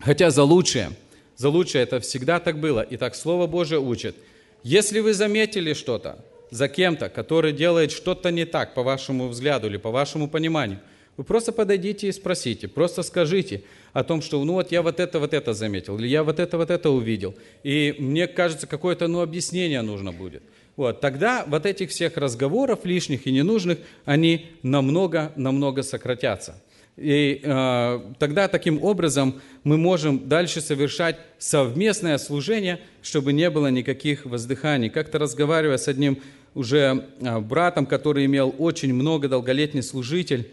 Хотя 0.00 0.30
за 0.30 0.42
лучшее, 0.42 0.90
за 1.36 1.48
лучшее 1.48 1.82
это 1.82 2.00
всегда 2.00 2.40
так 2.40 2.58
было. 2.58 2.80
И 2.80 2.96
так 2.96 3.14
Слово 3.14 3.46
Божие 3.46 3.80
учит. 3.80 4.16
Если 4.62 5.00
вы 5.00 5.14
заметили 5.14 5.74
что-то 5.74 6.24
за 6.50 6.68
кем-то, 6.68 7.08
который 7.08 7.52
делает 7.52 7.92
что-то 7.92 8.30
не 8.30 8.44
так, 8.44 8.74
по 8.74 8.82
вашему 8.82 9.28
взгляду 9.28 9.66
или 9.66 9.76
по 9.76 9.90
вашему 9.90 10.28
пониманию, 10.28 10.80
вы 11.16 11.24
просто 11.24 11.52
подойдите 11.52 12.08
и 12.08 12.12
спросите, 12.12 12.68
просто 12.68 13.02
скажите 13.02 13.62
о 13.92 14.04
том, 14.04 14.20
что 14.20 14.42
ну 14.44 14.54
вот 14.54 14.70
я 14.70 14.82
вот 14.82 15.00
это, 15.00 15.18
вот 15.18 15.32
это 15.32 15.54
заметил, 15.54 15.98
или 15.98 16.08
я 16.08 16.22
вот 16.22 16.38
это, 16.38 16.58
вот 16.58 16.70
это 16.70 16.90
увидел. 16.90 17.34
И 17.62 17.94
мне 17.98 18.26
кажется, 18.26 18.66
какое-то 18.66 19.08
ну, 19.08 19.20
объяснение 19.20 19.80
нужно 19.80 20.12
будет. 20.12 20.42
Вот, 20.76 21.00
тогда 21.00 21.44
вот 21.46 21.64
этих 21.64 21.88
всех 21.88 22.18
разговоров 22.18 22.80
лишних 22.84 23.26
и 23.26 23.32
ненужных, 23.32 23.78
они 24.04 24.46
намного-намного 24.62 25.82
сократятся. 25.82 26.62
И 26.96 27.40
э, 27.42 28.00
тогда 28.18 28.48
таким 28.48 28.82
образом 28.82 29.40
мы 29.64 29.76
можем 29.76 30.28
дальше 30.28 30.62
совершать 30.62 31.18
совместное 31.38 32.16
служение, 32.16 32.80
чтобы 33.02 33.34
не 33.34 33.50
было 33.50 33.66
никаких 33.66 34.24
воздыханий. 34.24 34.88
Как-то 34.88 35.18
разговаривая 35.18 35.76
с 35.76 35.88
одним 35.88 36.18
уже 36.54 37.06
э, 37.20 37.38
братом, 37.40 37.84
который 37.84 38.24
имел 38.24 38.54
очень 38.58 38.94
много 38.94 39.28
долголетний 39.28 39.82
служитель, 39.82 40.50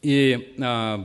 и 0.00 0.54
э, 0.56 0.98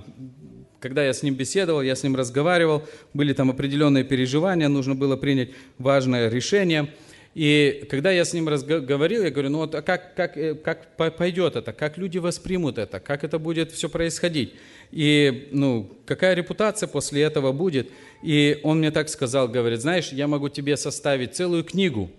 когда 0.79 1.03
я 1.03 1.13
с 1.13 1.23
ним 1.23 1.35
беседовал, 1.35 1.81
я 1.81 1.95
с 1.95 2.03
ним 2.03 2.15
разговаривал, 2.15 2.83
были 3.13 3.33
там 3.33 3.49
определенные 3.49 4.05
переживания, 4.05 4.69
нужно 4.69 4.95
было 4.95 5.17
принять 5.17 5.49
важное 5.77 6.29
решение– 6.29 6.89
и 7.33 7.87
когда 7.89 8.11
я 8.11 8.25
с 8.25 8.33
ним 8.33 8.45
говорил, 8.45 9.23
я 9.23 9.31
говорю, 9.31 9.49
ну 9.49 9.57
вот 9.59 9.73
а 9.73 9.81
как, 9.81 10.13
как, 10.15 10.37
э, 10.37 10.53
как 10.53 10.95
пойдет 10.95 11.55
это, 11.55 11.73
как 11.73 11.97
люди 11.97 12.19
воспримут 12.19 12.77
это, 12.77 12.99
как 12.99 13.23
это 13.23 13.39
будет 13.39 13.71
все 13.71 13.89
происходить, 13.89 14.53
и 14.91 15.49
ну, 15.51 15.89
какая 16.05 16.35
репутация 16.35 16.85
после 16.87 17.23
этого 17.23 17.51
будет. 17.51 17.89
И 18.21 18.59
он 18.61 18.79
мне 18.79 18.91
так 18.91 19.09
сказал, 19.09 19.47
говорит, 19.47 19.81
знаешь, 19.81 20.11
я 20.11 20.27
могу 20.27 20.49
тебе 20.49 20.77
составить 20.77 21.35
целую 21.35 21.63
книгу 21.63 22.11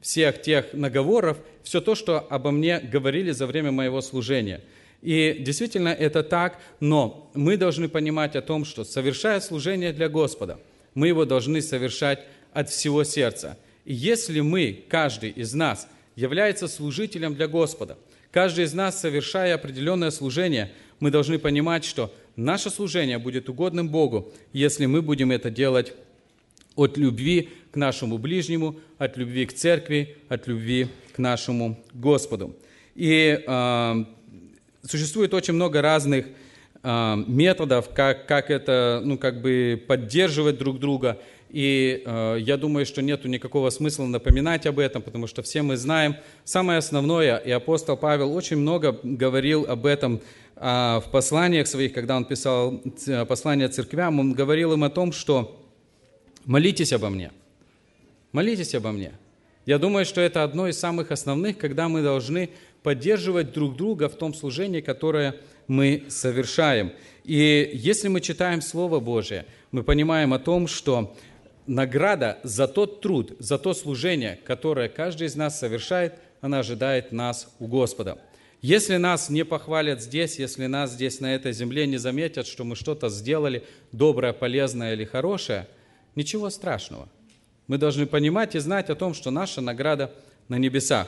всех 0.00 0.40
тех 0.40 0.72
наговоров, 0.72 1.38
все 1.64 1.80
то, 1.80 1.96
что 1.96 2.20
обо 2.20 2.52
мне 2.52 2.78
говорили 2.78 3.32
за 3.32 3.46
время 3.46 3.72
моего 3.72 4.00
служения. 4.00 4.60
И 5.02 5.38
действительно 5.40 5.88
это 5.88 6.22
так, 6.22 6.60
но 6.78 7.30
мы 7.34 7.56
должны 7.56 7.88
понимать 7.88 8.36
о 8.36 8.42
том, 8.42 8.64
что 8.64 8.84
совершая 8.84 9.40
служение 9.40 9.92
для 9.92 10.08
Господа, 10.08 10.60
мы 10.94 11.08
его 11.08 11.24
должны 11.24 11.60
совершать 11.60 12.20
от 12.52 12.70
всего 12.70 13.02
сердца– 13.02 13.58
и 13.84 13.94
если 13.94 14.40
мы, 14.40 14.84
каждый 14.88 15.30
из 15.30 15.54
нас, 15.54 15.88
является 16.16 16.68
служителем 16.68 17.34
для 17.34 17.48
Господа, 17.48 17.98
каждый 18.30 18.64
из 18.64 18.74
нас, 18.74 19.00
совершая 19.00 19.54
определенное 19.54 20.10
служение, 20.10 20.72
мы 21.00 21.10
должны 21.10 21.38
понимать, 21.38 21.84
что 21.84 22.14
наше 22.36 22.70
служение 22.70 23.18
будет 23.18 23.48
угодным 23.48 23.88
Богу, 23.88 24.32
если 24.52 24.86
мы 24.86 25.02
будем 25.02 25.30
это 25.32 25.50
делать 25.50 25.94
от 26.76 26.96
любви 26.96 27.48
к 27.72 27.76
нашему 27.76 28.18
ближнему, 28.18 28.76
от 28.98 29.16
любви 29.16 29.46
к 29.46 29.52
церкви, 29.52 30.16
от 30.28 30.46
любви 30.46 30.88
к 31.12 31.18
нашему 31.18 31.82
Господу. 31.92 32.56
И 32.94 33.42
э, 33.46 34.04
существует 34.82 35.34
очень 35.34 35.54
много 35.54 35.82
разных 35.82 36.26
э, 36.82 37.24
методов, 37.26 37.90
как, 37.94 38.26
как 38.26 38.50
это, 38.50 39.00
ну, 39.04 39.18
как 39.18 39.40
бы 39.40 39.82
поддерживать 39.86 40.58
друг 40.58 40.78
друга. 40.78 41.18
И 41.50 42.02
э, 42.04 42.36
я 42.40 42.56
думаю, 42.56 42.86
что 42.86 43.02
нет 43.02 43.24
никакого 43.24 43.70
смысла 43.70 44.06
напоминать 44.06 44.66
об 44.66 44.78
этом, 44.78 45.02
потому 45.02 45.26
что 45.26 45.42
все 45.42 45.62
мы 45.62 45.76
знаем. 45.76 46.16
Самое 46.44 46.78
основное, 46.78 47.36
и 47.38 47.50
апостол 47.50 47.96
Павел 47.96 48.34
очень 48.34 48.56
много 48.56 48.98
говорил 49.02 49.66
об 49.66 49.84
этом 49.84 50.20
э, 50.54 50.60
в 51.04 51.04
посланиях 51.10 51.66
своих, 51.66 51.92
когда 51.92 52.16
он 52.16 52.24
писал 52.24 52.80
послания 53.28 53.68
церквям, 53.68 54.20
он 54.20 54.32
говорил 54.32 54.72
им 54.74 54.84
о 54.84 54.90
том, 54.90 55.10
что 55.10 55.60
молитесь 56.44 56.92
обо 56.92 57.10
мне, 57.10 57.32
молитесь 58.32 58.74
обо 58.76 58.92
мне. 58.92 59.12
Я 59.66 59.78
думаю, 59.78 60.04
что 60.04 60.20
это 60.20 60.44
одно 60.44 60.68
из 60.68 60.78
самых 60.78 61.10
основных, 61.10 61.58
когда 61.58 61.88
мы 61.88 62.02
должны 62.02 62.50
поддерживать 62.82 63.52
друг 63.52 63.76
друга 63.76 64.08
в 64.08 64.14
том 64.14 64.34
служении, 64.34 64.80
которое 64.80 65.36
мы 65.66 66.04
совершаем. 66.08 66.92
И 67.24 67.70
если 67.74 68.08
мы 68.08 68.20
читаем 68.20 68.62
Слово 68.62 69.00
Божие, 69.00 69.44
мы 69.70 69.82
понимаем 69.82 70.32
о 70.32 70.38
том, 70.38 70.66
что 70.66 71.14
награда 71.70 72.38
за 72.42 72.66
тот 72.66 73.00
труд, 73.00 73.36
за 73.38 73.56
то 73.56 73.74
служение, 73.74 74.40
которое 74.44 74.88
каждый 74.88 75.28
из 75.28 75.36
нас 75.36 75.58
совершает, 75.58 76.14
она 76.40 76.58
ожидает 76.58 77.12
нас 77.12 77.54
у 77.60 77.68
Господа. 77.68 78.18
Если 78.60 78.96
нас 78.96 79.30
не 79.30 79.44
похвалят 79.44 80.02
здесь, 80.02 80.38
если 80.38 80.66
нас 80.66 80.92
здесь 80.92 81.20
на 81.20 81.32
этой 81.32 81.52
земле 81.52 81.86
не 81.86 81.96
заметят, 81.96 82.48
что 82.48 82.64
мы 82.64 82.74
что-то 82.74 83.08
сделали 83.08 83.62
доброе, 83.92 84.32
полезное 84.32 84.94
или 84.94 85.04
хорошее, 85.04 85.68
ничего 86.16 86.50
страшного. 86.50 87.08
Мы 87.68 87.78
должны 87.78 88.04
понимать 88.04 88.56
и 88.56 88.58
знать 88.58 88.90
о 88.90 88.96
том, 88.96 89.14
что 89.14 89.30
наша 89.30 89.60
награда 89.60 90.12
на 90.48 90.58
небесах. 90.58 91.06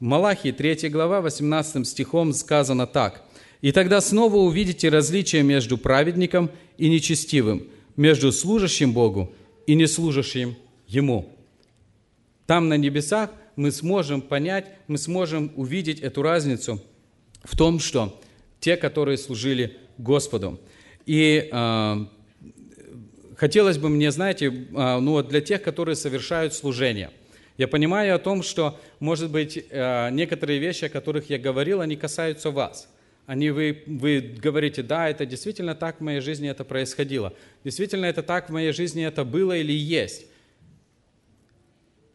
В 0.00 0.04
Малахии 0.04 0.50
3 0.50 0.88
глава 0.88 1.20
18 1.20 1.86
стихом 1.86 2.32
сказано 2.32 2.88
так. 2.88 3.22
«И 3.60 3.70
тогда 3.70 4.00
снова 4.00 4.36
увидите 4.36 4.88
различие 4.88 5.44
между 5.44 5.78
праведником 5.78 6.50
и 6.76 6.90
нечестивым, 6.90 7.68
между 7.96 8.32
служащим 8.32 8.92
Богу 8.92 9.32
и 9.66 9.74
не 9.74 9.86
служащим 9.86 10.56
Ему. 10.86 11.34
Там 12.46 12.68
на 12.68 12.76
небесах 12.76 13.30
мы 13.56 13.70
сможем 13.70 14.20
понять, 14.20 14.66
мы 14.88 14.98
сможем 14.98 15.52
увидеть 15.56 16.00
эту 16.00 16.22
разницу 16.22 16.82
в 17.42 17.56
том, 17.56 17.78
что 17.78 18.20
те, 18.60 18.76
которые 18.76 19.18
служили 19.18 19.76
Господу. 19.98 20.60
И 21.06 21.48
э, 21.50 21.96
хотелось 23.36 23.78
бы 23.78 23.88
мне, 23.88 24.10
знаете, 24.10 24.46
э, 24.46 24.98
ну, 25.00 25.22
для 25.22 25.40
тех, 25.40 25.62
которые 25.62 25.96
совершают 25.96 26.54
служение. 26.54 27.10
Я 27.58 27.68
понимаю 27.68 28.14
о 28.14 28.18
том, 28.18 28.42
что, 28.42 28.78
может 29.00 29.30
быть, 29.30 29.64
э, 29.68 30.10
некоторые 30.10 30.58
вещи, 30.58 30.86
о 30.86 30.88
которых 30.88 31.30
я 31.30 31.38
говорил, 31.38 31.80
они 31.80 31.96
касаются 31.96 32.50
вас– 32.50 32.88
они 33.26 33.50
вы, 33.50 33.82
вы 33.86 34.20
говорите, 34.20 34.82
да, 34.82 35.08
это 35.08 35.24
действительно 35.26 35.74
так 35.74 35.98
в 35.98 36.00
моей 36.00 36.20
жизни 36.20 36.50
это 36.50 36.64
происходило. 36.64 37.32
Действительно 37.64 38.06
это 38.06 38.22
так 38.22 38.48
в 38.48 38.52
моей 38.52 38.72
жизни 38.72 39.04
это 39.04 39.24
было 39.24 39.56
или 39.56 39.72
есть. 39.72 40.26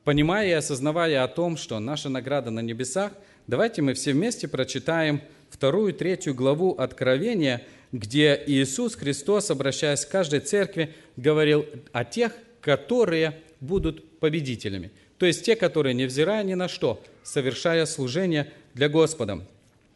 Понимая 0.04 0.48
и 0.48 0.52
осознавая 0.52 1.24
о 1.24 1.28
том, 1.28 1.58
что 1.58 1.80
наша 1.80 2.10
награда 2.10 2.50
на 2.50 2.60
небесах, 2.60 3.13
давайте 3.46 3.82
мы 3.82 3.93
все 3.93 4.13
вместе 4.13 4.48
прочитаем 4.48 5.22
вторую, 5.50 5.93
третью 5.93 6.34
главу 6.34 6.72
Откровения, 6.74 7.63
где 7.91 8.41
Иисус 8.46 8.96
Христос, 8.96 9.50
обращаясь 9.50 10.06
к 10.06 10.10
каждой 10.10 10.41
церкви, 10.41 10.93
говорил 11.15 11.65
о 11.93 12.04
тех, 12.04 12.34
которые 12.62 13.39
будут 13.62 14.20
победителями. 14.20 14.91
То 15.17 15.26
есть 15.26 15.43
те, 15.43 15.56
которые, 15.56 15.93
невзирая 15.93 16.43
ни 16.43 16.54
на 16.54 16.67
что, 16.67 17.02
совершая 17.24 17.86
служение 17.86 18.52
для 18.74 18.89
Господа. 18.89 19.41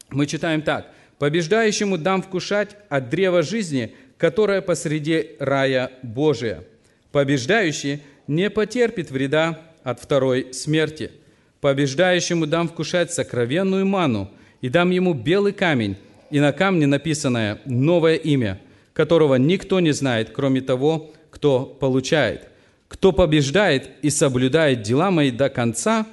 Мы 0.08 0.26
читаем 0.26 0.62
так– 0.62 0.90
Побеждающему 1.22 1.98
дам 1.98 2.20
вкушать 2.20 2.70
от 2.88 3.08
древа 3.08 3.42
жизни, 3.42 3.94
которое 4.18 4.60
посреди 4.60 5.36
рая 5.38 5.92
Божия. 6.02 6.64
Побеждающий 7.12 8.02
не 8.26 8.50
потерпит 8.50 9.12
вреда 9.12 9.60
от 9.84 10.00
второй 10.00 10.52
смерти. 10.52 11.12
Побеждающему 11.60 12.48
дам 12.48 12.66
вкушать 12.68 13.12
сокровенную 13.12 13.86
ману, 13.86 14.32
и 14.62 14.68
дам 14.68 14.90
ему 14.90 15.14
белый 15.14 15.52
камень, 15.52 15.94
и 16.32 16.40
на 16.40 16.52
камне 16.52 16.88
написанное 16.88 17.60
новое 17.66 18.16
имя, 18.16 18.60
которого 18.92 19.36
никто 19.36 19.78
не 19.78 19.92
знает, 19.92 20.30
кроме 20.30 20.60
того, 20.60 21.12
кто 21.30 21.66
получает. 21.66 22.48
Кто 22.88 23.12
побеждает 23.12 23.90
и 24.02 24.10
соблюдает 24.10 24.82
дела 24.82 25.12
мои 25.12 25.30
до 25.30 25.50
конца, 25.50 26.04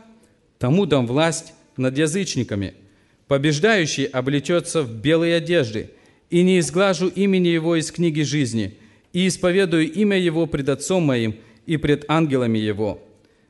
тому 0.59 0.85
дам 0.85 1.07
власть 1.07 1.55
над 1.77 1.97
язычниками– 1.97 2.75
Побеждающий 3.29 4.05
облечется 4.05 4.81
в 4.81 4.93
белые 4.93 5.35
одежды, 5.35 5.91
и 6.29 6.43
не 6.43 6.59
изглажу 6.59 7.07
имени 7.07 7.47
его 7.47 7.77
из 7.77 7.91
книги 7.91 8.21
жизни, 8.21 8.73
и 9.13 9.27
исповедую 9.27 9.89
имя 9.89 10.17
его 10.17 10.47
пред 10.47 10.67
Отцом 10.67 11.03
моим 11.03 11.35
и 11.67 11.77
пред 11.77 12.03
ангелами 12.09 12.57
его. 12.57 13.01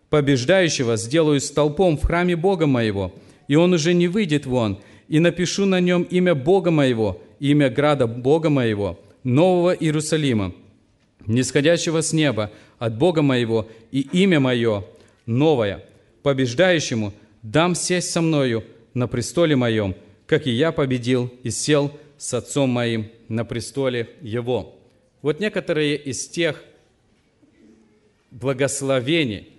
Побеждающего 0.09 0.97
сделаю 0.97 1.39
столпом 1.39 1.97
в 1.97 2.03
храме 2.03 2.35
Бога 2.35 2.67
моего, 2.67 3.15
и 3.47 3.55
он 3.55 3.73
уже 3.73 3.93
не 3.93 4.07
выйдет 4.09 4.45
вон, 4.45 4.79
и 5.07 5.19
напишу 5.19 5.65
на 5.65 5.79
нем 5.79 6.03
имя 6.03 6.35
Бога 6.35 6.71
моего 6.71 7.23
имя 7.39 7.69
града 7.69 8.05
Бога 8.05 8.49
моего, 8.49 8.99
нового 9.23 9.71
Иерусалима, 9.71 10.53
нисходящего 11.25 12.01
с 12.01 12.11
неба 12.11 12.51
от 12.79 12.97
Бога 12.97 13.21
моего, 13.21 13.69
и 13.91 14.01
имя 14.01 14.41
мое 14.41 14.83
новое. 15.25 15.85
Побеждающему 16.21 17.13
дам 17.43 17.75
сесть 17.75 18.11
со 18.11 18.19
мною 18.19 18.65
на 18.93 19.07
престоле 19.07 19.55
моем, 19.55 19.95
как 20.25 20.47
и 20.47 20.51
я 20.51 20.71
победил 20.71 21.33
и 21.43 21.49
сел 21.49 21.91
с 22.17 22.33
отцом 22.33 22.69
моим 22.69 23.11
на 23.27 23.45
престоле 23.45 24.09
его». 24.21 24.75
Вот 25.21 25.39
некоторые 25.39 25.97
из 25.97 26.27
тех 26.27 26.63
благословений, 28.31 29.49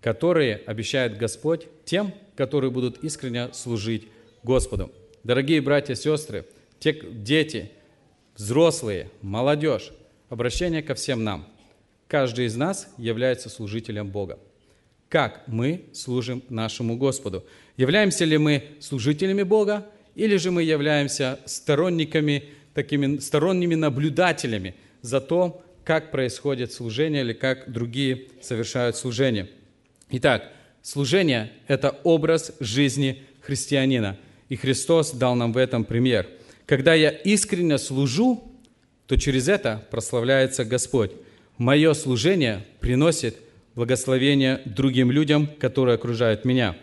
которые 0.00 0.56
обещает 0.66 1.16
Господь 1.16 1.66
тем, 1.84 2.12
которые 2.36 2.70
будут 2.70 3.02
искренне 3.02 3.52
служить 3.52 4.08
Господу. 4.42 4.92
Дорогие 5.24 5.60
братья 5.60 5.94
и 5.94 5.96
сестры, 5.96 6.46
те 6.78 6.92
дети, 6.92 7.70
взрослые, 8.36 9.10
молодежь, 9.22 9.92
обращение 10.28 10.82
ко 10.82 10.94
всем 10.94 11.24
нам. 11.24 11.48
Каждый 12.06 12.46
из 12.46 12.56
нас 12.56 12.88
является 12.96 13.48
служителем 13.48 14.08
Бога. 14.08 14.38
Как 15.08 15.42
мы 15.46 15.86
служим 15.92 16.42
нашему 16.48 16.96
Господу? 16.96 17.44
Являемся 17.78 18.24
ли 18.24 18.36
мы 18.36 18.64
служителями 18.80 19.44
Бога, 19.44 19.86
или 20.16 20.36
же 20.36 20.50
мы 20.50 20.64
являемся 20.64 21.38
сторонниками, 21.46 22.44
такими 22.74 23.18
сторонними 23.18 23.76
наблюдателями 23.76 24.74
за 25.00 25.20
то, 25.20 25.64
как 25.84 26.10
происходит 26.10 26.72
служение 26.72 27.22
или 27.22 27.32
как 27.32 27.72
другие 27.72 28.24
совершают 28.42 28.96
служение. 28.96 29.48
Итак, 30.10 30.50
служение– 30.82 31.52
это 31.68 31.96
образ 32.02 32.52
жизни 32.58 33.22
христианина, 33.40 34.18
и 34.48 34.56
Христос 34.56 35.12
дал 35.12 35.36
нам 35.36 35.52
в 35.52 35.56
этом 35.56 35.84
пример. 35.84 36.26
Когда 36.66 36.94
я 36.94 37.10
искренне 37.10 37.78
служу, 37.78 38.42
то 39.06 39.16
через 39.16 39.48
это 39.48 39.86
прославляется 39.92 40.64
Господь. 40.64 41.12
Мое 41.58 41.94
служение 41.94 42.64
приносит 42.80 43.36
благословение 43.76 44.62
другим 44.64 45.12
людям, 45.12 45.46
которые 45.60 45.94
окружают 45.94 46.44
меня. 46.44 46.76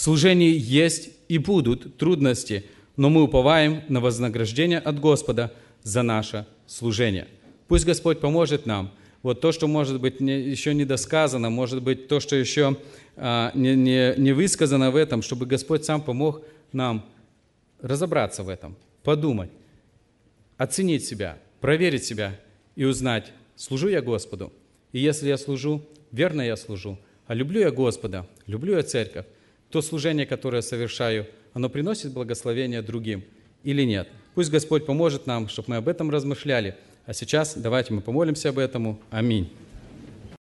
Служении 0.00 0.56
есть 0.56 1.10
и 1.28 1.38
будут 1.38 1.96
трудности, 1.96 2.64
но 2.96 3.10
мы 3.10 3.22
уповаем 3.22 3.82
на 3.88 4.00
вознаграждение 4.00 4.78
от 4.78 5.00
Господа 5.00 5.52
за 5.82 6.02
наше 6.02 6.46
служение– 6.66 7.26
Пусть 7.70 7.84
Господь 7.84 8.18
поможет 8.18 8.66
нам. 8.66 8.90
Вот 9.22 9.40
то, 9.40 9.52
что 9.52 9.68
может 9.68 10.00
быть 10.00 10.20
не, 10.20 10.40
еще 10.40 10.74
недосказано, 10.74 11.50
может 11.50 11.84
быть 11.84 12.08
то, 12.08 12.18
что 12.18 12.34
еще 12.34 12.76
а, 13.16 13.52
не, 13.54 13.76
не, 13.76 14.14
не 14.16 14.32
высказано 14.32 14.90
в 14.90 14.96
этом, 14.96 15.22
чтобы 15.22 15.46
Господь 15.46 15.84
сам 15.84 16.02
помог 16.02 16.42
нам 16.72 17.08
разобраться 17.80 18.42
в 18.42 18.48
этом, 18.48 18.76
подумать, 19.04 19.50
оценить 20.56 21.04
себя, 21.04 21.38
проверить 21.60 22.02
себя 22.02 22.40
и 22.74 22.84
узнать, 22.84 23.30
служу 23.54 23.86
я 23.86 24.02
Господу. 24.02 24.52
И 24.90 24.98
если 24.98 25.28
я 25.28 25.38
служу, 25.38 25.80
верно 26.10 26.42
я 26.42 26.56
служу, 26.56 26.98
а 27.28 27.34
люблю 27.34 27.60
я 27.60 27.70
Господа, 27.70 28.26
люблю 28.48 28.74
я 28.74 28.82
церковь, 28.82 29.26
то 29.70 29.82
служение, 29.82 30.26
которое 30.26 30.62
совершаю, 30.62 31.26
оно 31.54 31.68
приносит 31.68 32.12
благословение 32.12 32.82
другим 32.82 33.24
или 33.64 33.82
нет. 33.82 34.08
Пусть 34.34 34.50
Господь 34.50 34.86
поможет 34.86 35.26
нам, 35.26 35.48
чтобы 35.48 35.70
мы 35.70 35.76
об 35.76 35.88
этом 35.88 36.10
размышляли– 36.10 36.76
а 37.10 37.12
сейчас 37.12 37.54
давайте 37.56 37.92
мы 37.92 38.02
помолимся 38.02 38.50
об 38.50 38.58
этом. 38.60 39.00
Аминь. 39.10 39.50